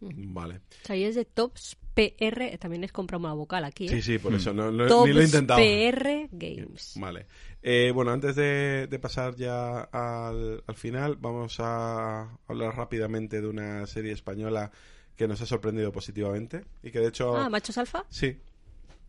[0.00, 0.56] Vale.
[0.84, 3.88] O sea, y es de Tops PR, también es comprar una vocal aquí, ¿eh?
[3.88, 5.60] Sí, sí, por eso no, no- Tops ni lo he intentado.
[5.60, 6.94] PR Games.
[6.96, 7.26] Vale.
[7.62, 13.48] Eh, bueno, antes de, de pasar ya al, al final, vamos a hablar rápidamente de
[13.48, 14.70] una serie española
[15.16, 17.36] que nos ha sorprendido positivamente y que de hecho...
[17.36, 18.04] Ah, Machos Alfa.
[18.08, 18.36] Sí,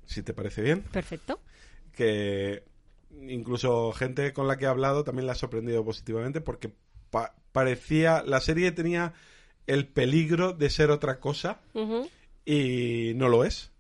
[0.08, 0.82] si te parece bien.
[0.82, 1.40] Perfecto.
[1.94, 2.64] que
[3.28, 6.72] incluso gente con la que he hablado también la ha sorprendido positivamente porque
[7.12, 9.14] pa- parecía la serie tenía
[9.70, 11.62] el peligro de ser otra cosa
[12.46, 13.72] y no lo es.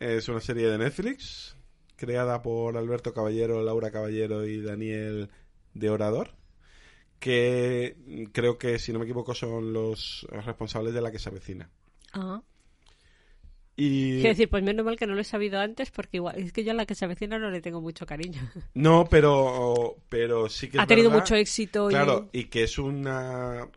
[0.00, 1.56] Es una serie de Netflix
[1.96, 5.28] creada por Alberto Caballero, Laura Caballero y Daniel
[5.74, 6.30] de Orador
[7.20, 7.96] que
[8.32, 11.70] creo que si no me equivoco son los responsables de la que se avecina.
[12.12, 12.42] Ah.
[13.76, 16.52] Y Quiero decir, pues menos mal que no lo he sabido antes, porque igual es
[16.52, 18.40] que yo a la que se avecina no le tengo mucho cariño.
[18.74, 21.88] no, pero pero sí que es ha tenido verdad- mucho éxito.
[21.88, 23.68] y- Claro, y que es una.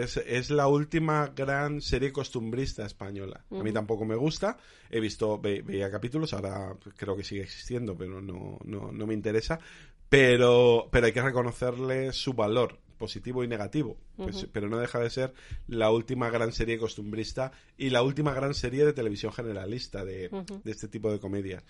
[0.00, 3.44] Es, es la última gran serie costumbrista española.
[3.50, 4.56] A mí tampoco me gusta.
[4.90, 9.14] He visto, ve- veía capítulos, ahora creo que sigue existiendo, pero no, no, no me
[9.14, 9.58] interesa.
[10.08, 13.96] Pero, pero hay que reconocerle su valor, positivo y negativo.
[14.16, 15.32] Pues- pero no deja de ser
[15.68, 20.28] la última gran serie costumbrista y la última gran serie de televisión generalista de,
[20.64, 21.64] de este tipo de comedias,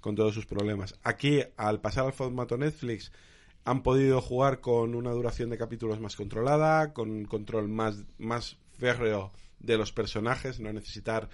[0.00, 0.94] con todos sus problemas.
[1.02, 3.10] Aquí, al pasar al formato Netflix,
[3.68, 8.56] han podido jugar con una duración de capítulos más controlada, con un control más, más
[8.78, 11.28] férreo de los personajes, no necesitar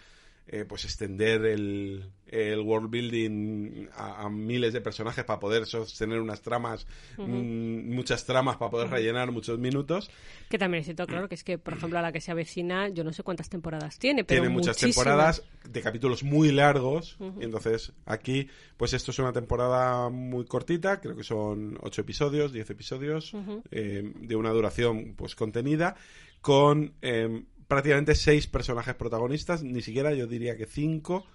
[0.46, 6.20] eh, pues extender el, el world building a, a miles de personajes para poder sostener
[6.20, 6.86] unas tramas,
[7.16, 10.10] mm, muchas tramas para poder rellenar muchos minutos.
[10.50, 12.88] Que también es cierto, claro, que es que, por ejemplo, a la que se avecina,
[12.88, 14.94] yo no sé cuántas temporadas tiene, pero Tiene muchas muchísimas.
[14.96, 17.16] temporadas de capítulos muy largos.
[17.40, 22.52] Y entonces, aquí, pues esto es una temporada muy cortita, creo que son 8 episodios,
[22.52, 23.32] 10 episodios,
[23.70, 25.96] eh, de una duración pues contenida,
[26.42, 31.26] con eh, prácticamente seis personajes protagonistas, ni siquiera yo diría que cinco,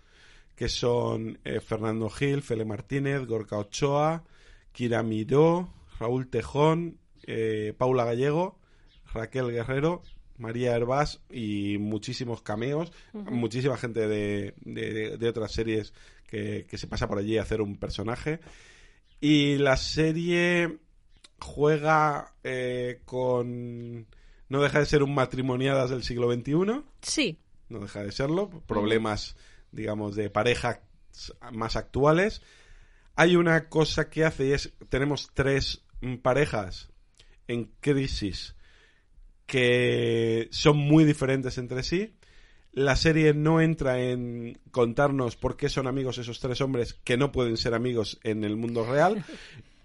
[0.56, 4.24] que son eh, Fernando Gil, Fele Martínez, Gorka Ochoa,
[4.72, 8.60] Kira Miró, Raúl Tejón, eh, Paula Gallego,
[9.14, 10.02] Raquel Guerrero,
[10.38, 15.94] María Herbás y muchísimos cameos, muchísima gente de, de- de otras series
[16.28, 18.40] que, que se pasa por allí a hacer un personaje.
[19.20, 20.78] Y la serie
[21.40, 24.06] juega eh, con...
[24.50, 27.38] No deja de ser un matrimoniadas del siglo XXI, Sí.
[27.70, 29.36] no deja de serlo, problemas,
[29.72, 30.82] digamos, de pareja
[31.52, 32.42] más actuales.
[33.16, 36.90] Hay una cosa que hace y es, tenemos tres mm, parejas
[37.48, 38.56] en crisis
[39.46, 42.16] que son muy diferentes entre sí.
[42.72, 47.32] La serie no entra en contarnos por qué son amigos esos tres hombres que no
[47.32, 49.24] pueden ser amigos en el mundo real.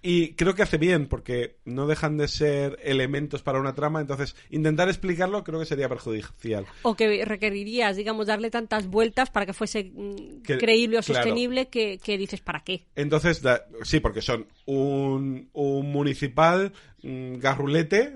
[0.06, 4.36] Y creo que hace bien, porque no dejan de ser elementos para una trama, entonces
[4.50, 6.66] intentar explicarlo creo que sería perjudicial.
[6.82, 11.22] O que requerirías, digamos, darle tantas vueltas para que fuese mm, Que- creíble o claro.
[11.22, 12.84] sostenible que, que dices, ¿para qué?
[12.96, 18.12] Entonces, da- sí, porque son un, un municipal mm, garrulete,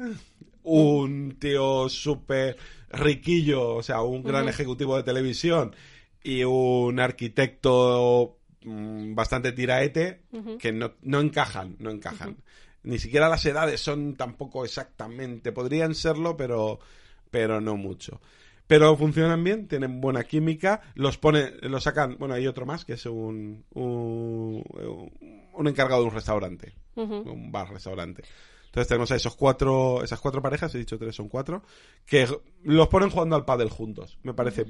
[0.64, 2.58] un tío súper
[2.90, 5.74] riquillo, o sea, un gran ejecutivo de televisión
[6.22, 10.22] y un arquitecto mm, bastante tiraete
[10.58, 12.36] que no, no encajan, no encajan.
[12.82, 16.78] Ni siquiera las edades son tampoco exactamente, podrían serlo, pero,
[17.30, 18.20] pero no mucho.
[18.66, 22.92] Pero funcionan bien, tienen buena química, los pone, los sacan, bueno, hay otro más que
[22.94, 24.62] es un, un,
[25.54, 28.24] un encargado de un restaurante, un bar restaurante.
[28.66, 31.62] Entonces tenemos a esos cuatro, esas cuatro parejas, he dicho tres son cuatro,
[32.04, 32.28] que
[32.62, 34.18] los ponen jugando al pádel juntos.
[34.22, 34.66] Me parece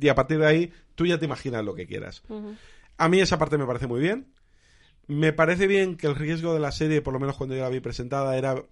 [0.00, 2.22] Y a partir de ahí, tú ya te imaginas lo que quieras.
[2.98, 4.32] A mí esa parte me parece muy bien.
[5.06, 7.68] Me parece bien que el riesgo de la serie, por lo menos cuando yo la
[7.68, 8.62] vi presentada, era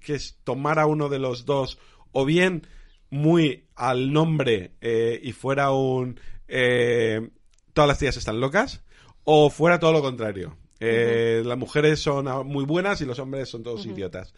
[0.00, 1.78] que es tomar a uno de los dos,
[2.12, 2.66] o bien
[3.10, 7.30] muy al nombre eh, y fuera un eh,
[7.72, 8.82] todas las tías están locas,
[9.24, 10.56] o fuera todo lo contrario.
[10.80, 14.34] Eh, Las mujeres son muy buenas y los hombres son todos idiotas.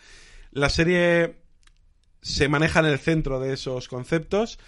[0.51, 1.37] La serie
[2.21, 4.59] se maneja en el centro de esos conceptos.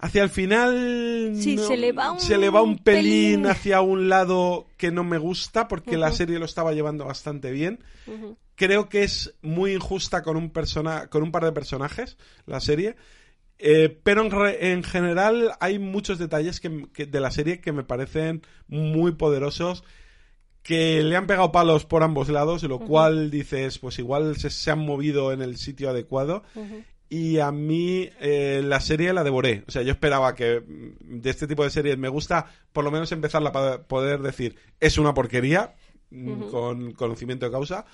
[0.00, 3.02] Hacia el final Sí, no- se le va un se le va un pelín,
[3.42, 3.46] pelín.
[3.46, 7.80] hacia un lado que no me gusta porque la serie lo estaba llevando bastante bien.
[8.54, 12.96] Creo que es muy injusta con un persona con un par de personajes la serie.
[13.58, 17.72] Eh, pero en, re- en general hay muchos detalles que, que- de la serie que
[17.72, 19.82] me parecen muy poderosos
[20.62, 24.70] que le han pegado palos por ambos lados, lo cual dices, pues igual se, se
[24.70, 26.42] han movido en el sitio adecuado.
[27.08, 29.64] Y a mí eh, la serie la devoré.
[29.66, 32.90] O sea, yo esperaba que mm, de este tipo de series me gusta por lo
[32.90, 35.74] menos empezarla para poder decir es una porquería
[36.10, 37.86] mm, con conocimiento de causa.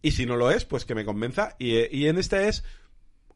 [0.00, 1.56] Y si no lo es, pues que me convenza.
[1.58, 2.64] Y, eh, y en este es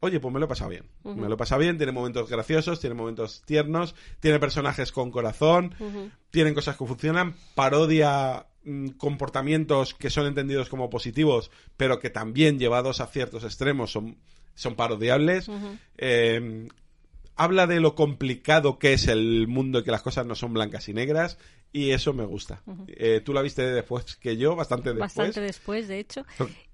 [0.03, 0.83] oye, pues me lo he pasado bien.
[1.03, 5.73] Me lo he pasado bien, tiene momentos graciosos, tiene momentos tiernos, tiene personajes con corazón,
[6.29, 12.59] tienen cosas que funcionan, parodia mm, comportamientos que son entendidos como positivos, pero que también
[12.59, 14.17] llevados a ciertos extremos son,
[14.55, 15.49] son parodiables.
[15.97, 16.67] Eh,
[17.35, 20.87] habla de lo complicado que es el mundo y que las cosas no son blancas
[20.89, 21.37] y negras
[21.71, 22.61] y eso me gusta.
[22.87, 25.15] Eh, tú la viste después que yo, bastante después.
[25.15, 26.23] Bastante después, de hecho.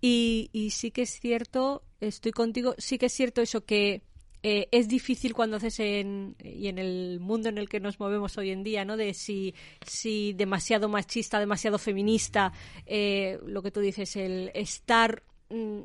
[0.01, 4.03] Y, y sí que es cierto, estoy contigo, sí que es cierto eso que
[4.43, 8.38] eh, es difícil cuando haces en, y en el mundo en el que nos movemos
[8.38, 8.97] hoy en día, ¿no?
[8.97, 9.55] De si,
[9.86, 12.51] si demasiado machista, demasiado feminista,
[12.86, 15.23] eh, lo que tú dices, el estar...
[15.49, 15.82] Mm,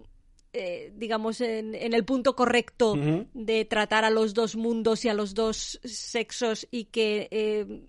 [0.55, 2.97] eh, digamos, en, en, el punto correcto
[3.35, 7.83] de tratar a los dos mundos y a los dos sexos y que eh,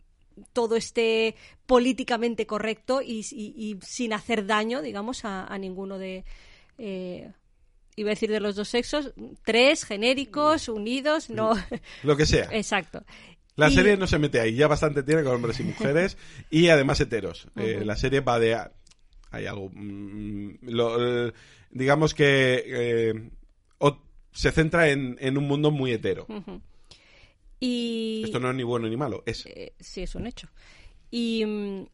[0.51, 1.35] todo esté
[1.67, 6.25] políticamente correcto y, y, y, sin hacer daño, digamos, a, a ninguno de...
[6.77, 7.31] Eh,
[7.95, 9.13] iba a decir de los dos sexos,
[9.43, 11.53] tres genéricos, unidos, no...
[12.03, 12.49] Lo que sea.
[12.51, 13.05] Exacto.
[13.55, 13.75] La y...
[13.75, 16.17] serie no se mete ahí, ya bastante tiene con hombres y mujeres
[16.49, 17.45] y además heteros.
[17.45, 17.63] Uh -huh.
[17.63, 18.57] eh, la serie va de...
[19.35, 19.69] Hay algo...
[19.73, 21.31] Mm, lo,
[21.71, 23.13] digamos que eh,
[24.35, 26.25] se centra en, en, un mundo muy hetero.
[26.27, 26.61] Uh -huh.
[27.59, 28.23] Y...
[28.25, 29.45] Esto no es ni bueno ni malo, es...
[29.45, 30.49] Eh, sí, es un hecho.
[31.09, 31.85] Y mm,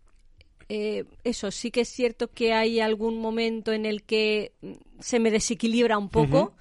[0.68, 5.20] eh, eso, sí que es cierto que hay algún momento en el que mm, se
[5.20, 6.54] me desequilibra un poco uh -huh.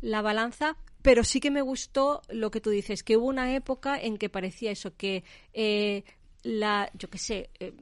[0.00, 3.96] la balanza, pero sí que me gustó lo que tú dices, que hubo una época
[4.00, 5.22] en que parecía eso, que
[5.54, 6.02] eh,
[6.42, 7.72] la, yo qué sé, eh,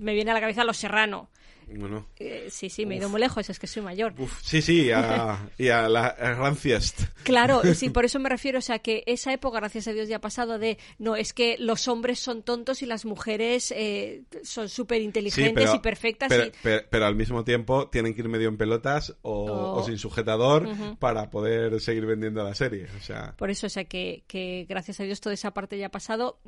[0.00, 1.28] me viene a la cabeza Los Serrano,
[1.78, 2.06] bueno.
[2.18, 4.14] Eh, sí, sí, me he ido muy lejos, es que soy mayor.
[4.18, 7.02] Uf, sí, sí, a, y a la a Ranciest.
[7.22, 10.16] Claro, sí, por eso me refiero, o sea, que esa época, gracias a Dios, ya
[10.16, 14.68] ha pasado de, no, es que los hombres son tontos y las mujeres eh, son
[14.68, 16.28] súper inteligentes sí, y perfectas.
[16.28, 16.52] Pero, y...
[16.62, 19.80] Pero, pero, al mismo tiempo tienen que ir medio en pelotas o, oh.
[19.80, 20.98] o sin sujetador uh -huh.
[20.98, 22.86] para poder seguir vendiendo la serie.
[22.98, 23.34] O sea...
[23.36, 26.38] Por eso, o sea, que, que gracias a Dios toda esa parte ya ha pasado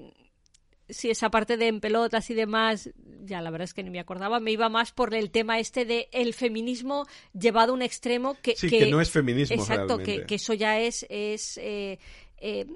[0.89, 2.91] si esa parte de en pelotas y demás,
[3.24, 5.85] ya la verdad es que ni me acordaba, me iba más por el tema este
[5.85, 8.55] de el feminismo llevado a un extremo que...
[8.57, 9.57] Sí, que, que no es feminismo.
[9.57, 11.07] Exacto, que, que, eso ya es...
[11.09, 11.99] es eh,
[12.39, 12.66] eh,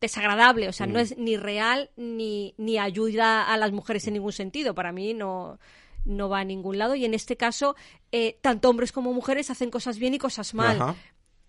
[0.00, 0.92] desagradable, o sea, mm.
[0.92, 4.72] no es ni real ni, ni ayuda a las mujeres en ningún sentido.
[4.72, 5.58] Para mí no,
[6.04, 7.74] no va a ningún lado y en este caso
[8.12, 10.94] eh, tanto hombres como mujeres hacen cosas bien y cosas mal.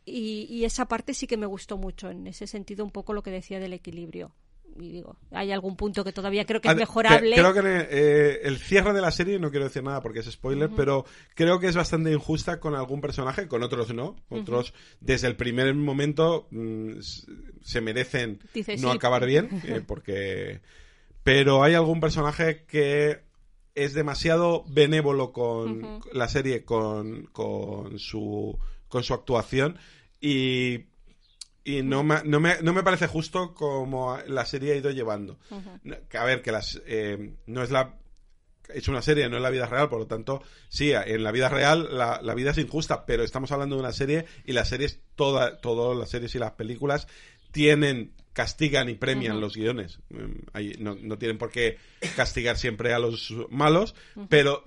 [0.03, 3.21] Y, y, esa parte sí que me gustó mucho, en ese sentido un poco lo
[3.21, 4.33] que decía del equilibrio
[4.79, 7.35] y digo, hay algún punto que todavía creo que es mejorable.
[7.35, 10.69] Creo que eh, el cierre de la serie, no quiero decir nada porque es spoiler,
[10.69, 10.75] uh -huh.
[10.75, 11.05] pero
[11.35, 14.15] creo que es bastante injusta con algún personaje, con otros no.
[14.29, 14.97] Otros, uh -huh.
[15.01, 16.93] desde el primer momento, mmm,
[17.61, 18.95] se merecen Dice, no sí.
[18.95, 20.61] acabar bien, eh, porque.
[21.23, 23.19] Pero hay algún personaje que
[23.75, 26.13] es demasiado benévolo con uh -huh.
[26.13, 28.57] la serie, con, con, su,
[28.87, 29.77] con su actuación.
[30.21, 30.85] Y
[31.69, 35.37] y no me, no, me, no me parece justo como la serie ha ido llevando.
[35.51, 36.17] Uh -huh.
[36.17, 37.95] A ver, que las eh, no es la
[38.73, 41.49] es una serie, no es la vida real, por lo tanto, sí, en la vida
[41.49, 44.99] real la, la, vida es injusta, pero estamos hablando de una serie y las series,
[45.15, 47.07] toda, todas las series y las películas
[47.51, 49.41] tienen, castigan y premian uh -huh.
[49.41, 49.99] los guiones.
[50.53, 51.77] Ahí, no, no, tienen por qué
[52.15, 54.27] castigar siempre a los malos, uh -huh.
[54.29, 54.63] pero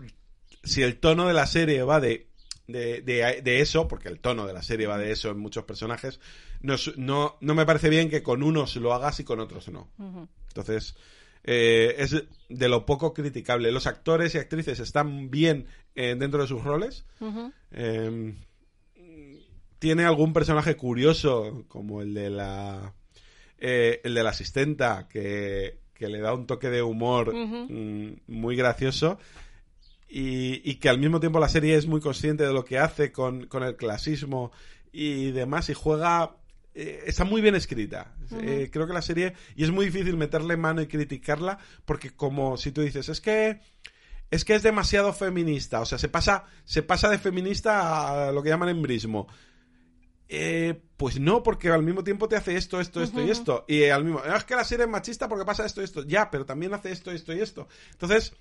[0.64, 2.32] si el tono de la serie va de
[2.68, 5.64] de, de, de, eso, porque el tono de la serie va de eso en muchos
[5.64, 6.20] personajes,
[6.63, 9.91] no, no, no me parece bien que con unos lo hagas y con otros no.
[9.99, 10.29] Uh -huh.
[10.49, 10.95] Entonces,
[11.45, 13.73] eh, es de lo poco criticable.
[13.73, 17.05] Los actores y actrices están bien eh, dentro de sus roles.
[17.21, 17.53] Uh -huh.
[17.73, 18.35] eh,
[19.79, 22.95] tiene algún personaje curioso, como el de la.
[23.59, 28.21] Eh, el de la asistenta, que, que, le da un toque de humor uh -huh.
[28.27, 29.19] muy gracioso
[30.09, 33.13] y, y, que al mismo tiempo la serie es muy consciente de lo que hace
[33.13, 34.53] con, con el clasismo
[34.93, 36.37] y demás y juega
[36.75, 38.14] eh, está muy bien escrita.
[38.31, 38.49] Uh -huh.
[38.49, 42.57] eh, creo que la serie y es muy difícil meterle mano y criticarla porque como
[42.57, 43.61] si tú dices, es que
[44.31, 48.43] es que es demasiado feminista, o sea, se pasa se pasa de feminista a lo
[48.43, 49.29] que llaman embrismo.
[50.35, 53.27] Eh, pues no, porque al mismo tiempo te hace esto, esto, esto uh -huh.
[53.27, 53.64] y esto.
[53.68, 56.05] Y al mismo, es que la serie es machista porque pasa esto, esto.
[56.07, 57.68] Ya, pero también hace esto, esto y esto.
[57.91, 58.33] Entonces,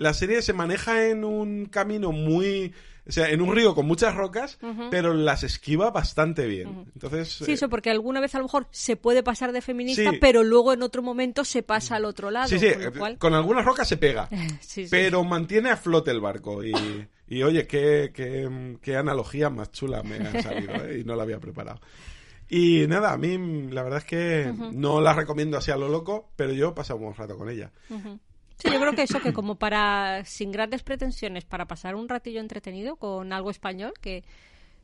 [0.00, 2.72] la serie se maneja en un camino muy...
[3.08, 4.58] O sea, en un río con muchas rocas,
[4.90, 6.86] pero las esquiva bastante bien.
[6.94, 7.28] Entonces...
[7.44, 10.18] Sí, eh, eso, porque alguna vez a lo mejor se puede pasar de feminista, Sí.
[10.20, 12.48] pero luego en otro momento se pasa al otro lado.
[12.48, 14.28] Sí, sí, con lo cual- con algunas rocas se pega,
[14.60, 16.62] Sí, pero mantiene a flote el barco.
[16.64, 16.72] Y,
[17.26, 21.00] y, oye, qué, qué, qué analogía más chula me ha salido, ¿eh?
[21.00, 21.80] y no la había preparado.
[22.48, 26.30] Y nada, a mí la verdad es que no la recomiendo así a lo loco,
[26.36, 27.72] pero yo he pasado un buen rato con ella.
[28.62, 32.40] Sí, yo creo que eso, que como para, sin grandes pretensiones, para pasar un ratillo
[32.40, 34.22] entretenido con algo español, que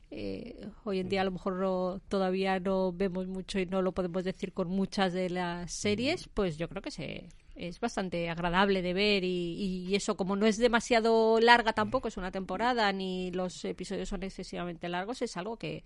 [0.09, 0.55] eh,
[0.85, 4.23] hoy en día a lo mejor no- todavía no vemos mucho y no lo podemos
[4.23, 8.93] decir con muchas de las series, pues yo creo que se, es bastante agradable de
[8.93, 13.63] ver y, y eso, como no es demasiado larga tampoco, es una temporada, ni los
[13.65, 15.83] episodios son excesivamente largos, es algo que,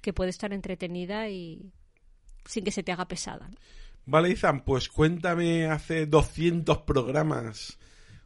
[0.00, 1.72] que puede estar entretenida y
[2.46, 3.48] sin que se te haga pesada.
[3.48, 3.56] ¿no?
[4.04, 7.78] Vale, Izan, pues cuéntame hace 200 programas,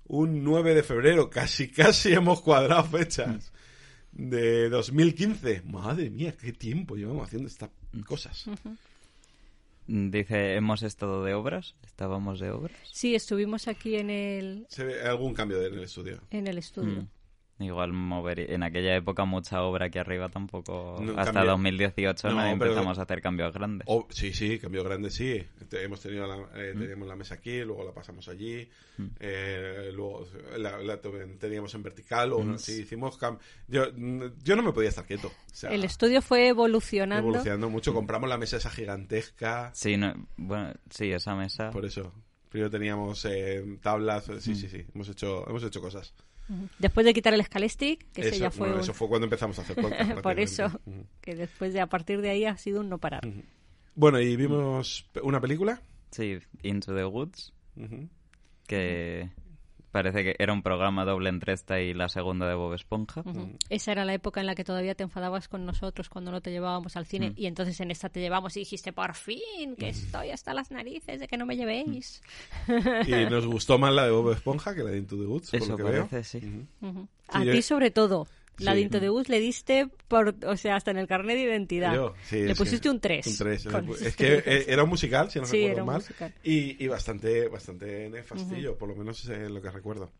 [0.06, 3.52] un 9 de febrero, casi casi hemos cuadrado fechas,
[4.12, 5.62] de 2015.
[5.66, 7.70] Madre mía, qué tiempo llevamos haciendo estas
[8.06, 8.46] cosas.
[9.88, 12.76] Dice, hemos estado de obras, estábamos de obras.
[12.90, 16.20] Sí, estuvimos aquí en el, Se ve algún cambio en el estudio.
[16.30, 17.02] en el estudio.
[17.02, 17.08] Mm.
[17.58, 20.98] Igual mover en aquella época mucha obra aquí arriba tampoco.
[21.00, 21.52] No, hasta cambio.
[21.52, 23.86] 2018 no, No, pero- empezamos a hacer cambios grandes.
[23.88, 25.42] Oh, sí, sí, cambio grande, sí.
[25.70, 28.68] Te- hemos tenido la, eh, teníamos la mesa aquí, luego la pasamos allí,
[29.20, 30.26] eh, luego
[30.58, 33.38] la, la tu- teníamos en vertical, o no, sí, hicimos cam-
[33.68, 33.84] yo,
[34.44, 35.28] yo no me podía estar quieto.
[35.28, 37.26] O sea, El estudio fue evolucionando.
[37.26, 37.94] evolucionando mucho.
[37.94, 41.70] Compramos la mesa esa gigantesca, Sí, no- bueno, sí, esa mesa.
[41.70, 42.12] por eso.
[42.50, 44.84] Primero teníamos eh, tablas, sí, sí, sí.
[44.94, 46.14] Hemos hecho, hemos hecho cosas.
[46.78, 49.24] Después de quitar el Scalestic, que ese Eso, ya fue, bueno, un- eso fue cuando
[49.26, 50.20] empezamos a hacer podcast.
[50.20, 50.80] por eso,
[51.20, 53.26] que después de a partir de ahí ha sido un no parar.
[53.94, 55.80] Bueno, y vimos una película.
[56.10, 57.52] Sí, Into the Woods,
[58.66, 59.30] que
[59.96, 63.22] parece que era un programa doble entre esta y la segunda de Bob Esponja.
[63.70, 66.50] Esa era la época en la que todavía te enfadabas con nosotros cuando no te
[66.50, 70.30] llevábamos al cine y entonces en esta te llevamos y dijiste, por fin, que estoy
[70.30, 72.20] hasta las narices de que no me llevéis.
[73.06, 75.60] Y nos gustó más la de Bob Esponja que la de Into the Woods, por
[75.60, 76.06] Eso lo que veo.
[76.08, 76.66] parece, sí.
[77.28, 78.26] A Sí, ti yo- sobre todo.
[78.58, 78.76] La Sí.
[78.76, 81.94] de Into the Bus le diste, por, o sea, hasta en el carnet de identidad.
[81.94, 83.26] Yo, sí, le es pusiste un 3.
[83.26, 83.66] Un 3.
[84.02, 85.96] Es que eh, era un musical, si no Sí, recuerdo era un mal.
[85.96, 86.34] musical.
[86.42, 90.10] Y, y bastante, bastante nefastillo, por lo menos en lo que recuerdo.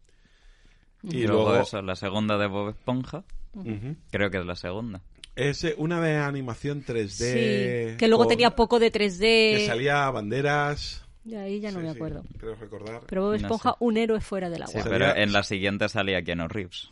[1.02, 3.24] Y, Y luego, luego, eso, la segunda de Bob Esponja,
[3.54, 3.96] Ujú.
[4.10, 5.00] creo que es la segunda.
[5.34, 7.90] es eh, una de animación 3D.
[7.92, 9.18] Sí, que luego con- tenía poco de 3D.
[9.58, 11.04] Que salía banderas.
[11.24, 12.24] Y ahí ya no Sí, me sí, acuerdo.
[12.38, 13.00] creo recordar.
[13.06, 13.76] Pero Bob No Esponja, sé.
[13.80, 14.82] un héroe fuera del agua.
[14.82, 16.90] Sí, pero en la siguiente salía Keanu Reeves.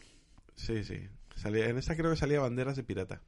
[0.57, 1.01] Sí, sí.
[1.37, 3.21] Salía, en esta creo que salía banderas de pirata.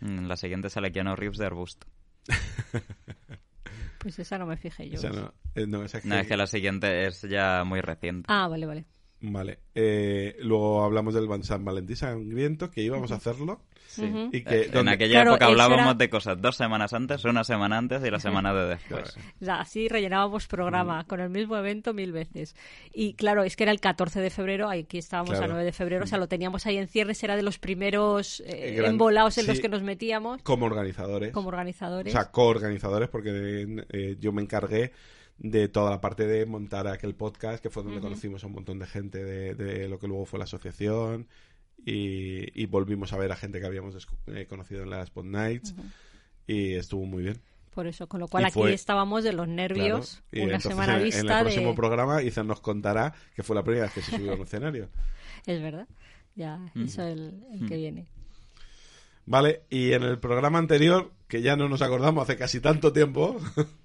[0.00, 1.86] En la siguiente sale Keanu Reeves de arbusto.
[3.98, 5.00] Pues esa no me fijé yo.
[5.10, 8.26] No, eh, no, esa No, es que la siguiente es ya muy reciente.
[8.28, 8.84] Ah, vale, vale.
[9.32, 9.58] Vale.
[9.74, 13.60] Eh, luego hablamos del San Valentín sangriento, que íbamos a hacerlo.
[13.96, 14.28] Ujú.
[14.32, 17.24] Y que, Eh, en donde- aquella Claro, época hablábamos era- de cosas dos semanas antes,
[17.24, 19.16] una semana antes y la semana de después.
[19.40, 21.06] O sea, así rellenábamos programa Mm.
[21.06, 22.56] con el mismo evento mil veces.
[22.92, 25.44] Y claro, es que era el 14 de febrero, aquí estábamos Claro.
[25.44, 28.42] a 9 de febrero, o sea, lo teníamos ahí en cierres, era de los primeros
[28.46, 29.62] eh, gran- embolados en los sí.
[29.62, 31.30] que nos metíamos como organizadores.
[31.32, 32.12] como O organizadores.
[32.12, 34.90] sea, coorganizadores, porque eh, yo me encargué
[35.38, 38.78] de toda la parte de montar aquel podcast, que fue donde conocimos a un montón
[38.78, 41.26] de gente de, de lo que luego fue la asociación.
[41.86, 43.94] Y, y volvimos a ver a gente que habíamos
[44.28, 45.74] eh, conocido en las Spot Nights.
[46.46, 47.38] Y estuvo muy bien.
[47.74, 50.32] Por eso, con lo cual Y aquí fue- estábamos de los nervios, Claro.
[50.32, 53.56] Y una entonces, semana en, en vista el próximo programa, Izan nos contará que fue
[53.56, 54.88] la primera vez que se subió a un escenario.
[55.46, 55.86] Es verdad,
[56.36, 58.06] ya, eso el, el que viene.
[59.26, 63.38] Vale, y en el programa anterior, que ya no nos acordamos hace casi tanto tiempo,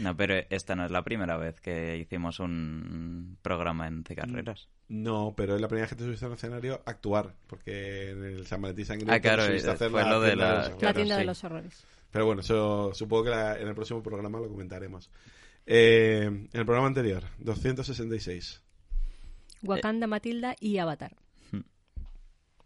[0.00, 4.68] No, pero esta no es la primera vez que hicimos un programa en de carreras.
[4.88, 8.10] no, pero es la primera vez que te subiste a un escenario a actuar, porque
[8.10, 10.20] en el San Valentín Sangriento Ah, claro, te subiste a eh, hacer fue la lo
[10.20, 10.94] de tienda la- los La horrores.
[10.96, 11.84] tienda de los horrores.
[12.10, 15.10] Pero bueno, eso supongo que la- en el próximo programa lo comentaremos.
[15.66, 18.62] Eh, en el programa anterior, 266.
[19.62, 21.14] Wakanda, Matilda y Avatar.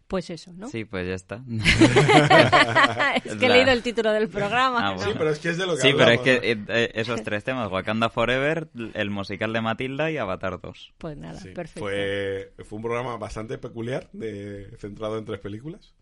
[0.07, 0.69] Pues eso, ¿no?
[0.69, 1.43] Sí, pues ya está.
[3.25, 4.91] es que he leído el título del programa.
[4.91, 4.97] Ah.
[4.99, 6.43] Sí, pero es que es de lo que Sí, pero es que ¿no?
[6.43, 10.93] eh, eh, esos tres temas, Wakanda Forever, el musical de Matilda y Avatar 2.
[10.99, 11.79] Pues nada, Sí, perfecto.
[11.79, 15.93] Fue, fue un programa bastante peculiar, de, centrado en tres películas.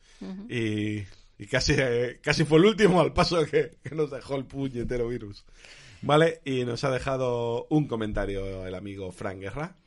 [0.50, 1.04] Y,
[1.38, 5.08] y casi, eh, casi fue el último al paso que, que nos dejó el puñetero
[5.08, 5.46] virus.
[6.02, 9.78] Vale, y nos ha dejado un comentario el amigo Frank Guerra.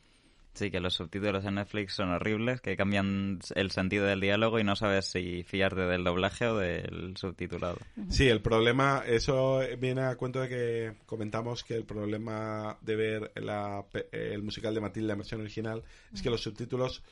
[0.57, 4.63] Sí, que los subtítulos en Netflix son horribles, que cambian el sentido del diálogo y
[4.63, 7.77] no sabes si fiarte del doblaje o del subtitulado.
[8.09, 13.31] Sí, el problema, eso viene a cuento de que comentamos que el problema de ver
[13.35, 17.03] la, el musical de Matilda en versión original es que los subtítulos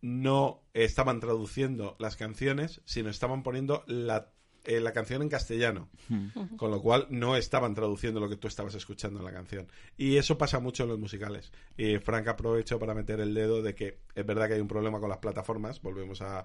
[0.00, 4.32] no estaban traduciendo las canciones, sino estaban poniendo la,
[4.64, 5.88] eh, la canción en castellano.
[6.56, 9.66] Con lo cual no estaban traduciendo lo que tú estabas escuchando en la canción.
[9.96, 11.50] Y eso pasa mucho en los musicales.
[11.76, 15.00] Y Frank aprovechó para meter el dedo de que es verdad que hay un problema
[15.00, 16.44] con las plataformas, volvemos a,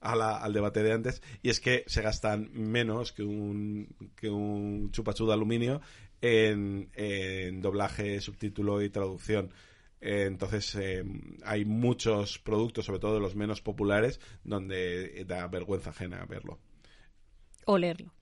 [0.00, 4.28] a la- al debate de antes, y es que se gastan menos que un, que
[4.30, 5.80] un chupachú de aluminio
[6.20, 9.50] en, en doblaje, subtítulo y traducción.
[10.00, 11.02] Entonces eh,
[11.44, 16.58] hay muchos productos, sobre todo los menos populares, donde da vergüenza ajena verlo.
[17.66, 18.12] O leerlo.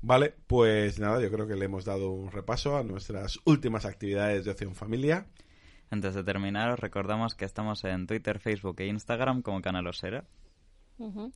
[0.00, 4.44] Vale, pues nada, yo creo que le hemos dado un repaso a nuestras últimas actividades
[4.44, 5.26] de Ocio en Familia.
[5.90, 10.24] Antes de terminar, os recordamos que estamos en Twitter, Facebook e Instagram como Canal Osera.
[10.98, 11.32] Ujú.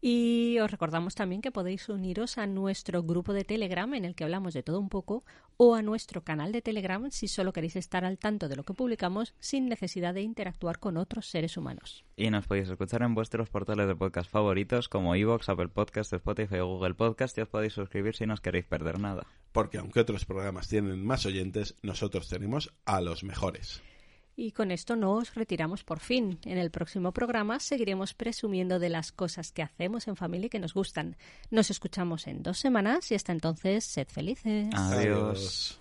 [0.00, 4.24] Y os recordamos también que podéis uniros a nuestro grupo de Telegram en el que
[4.24, 5.24] hablamos de todo un poco
[5.56, 8.74] o a nuestro canal de Telegram si solo queréis estar al tanto de lo que
[8.74, 12.04] publicamos sin necesidad de interactuar con otros seres humanos.
[12.16, 16.58] Y nos podéis escuchar en vuestros portales de podcast favoritos como Evox, Apple Podcast, Spotify
[16.58, 19.26] o Google Podcast y os podéis suscribir si no os queréis perder nada.
[19.50, 23.82] Porque aunque otros programas tienen más oyentes, nosotros tenemos a los mejores.
[24.40, 26.38] Y con esto nos retiramos por fin.
[26.44, 30.60] En el próximo programa seguiremos presumiendo de las cosas que hacemos en familia y que
[30.60, 31.16] nos gustan.
[31.50, 34.68] Nos escuchamos en dos semanas y hasta entonces, sed felices.
[34.76, 35.80] Adiós.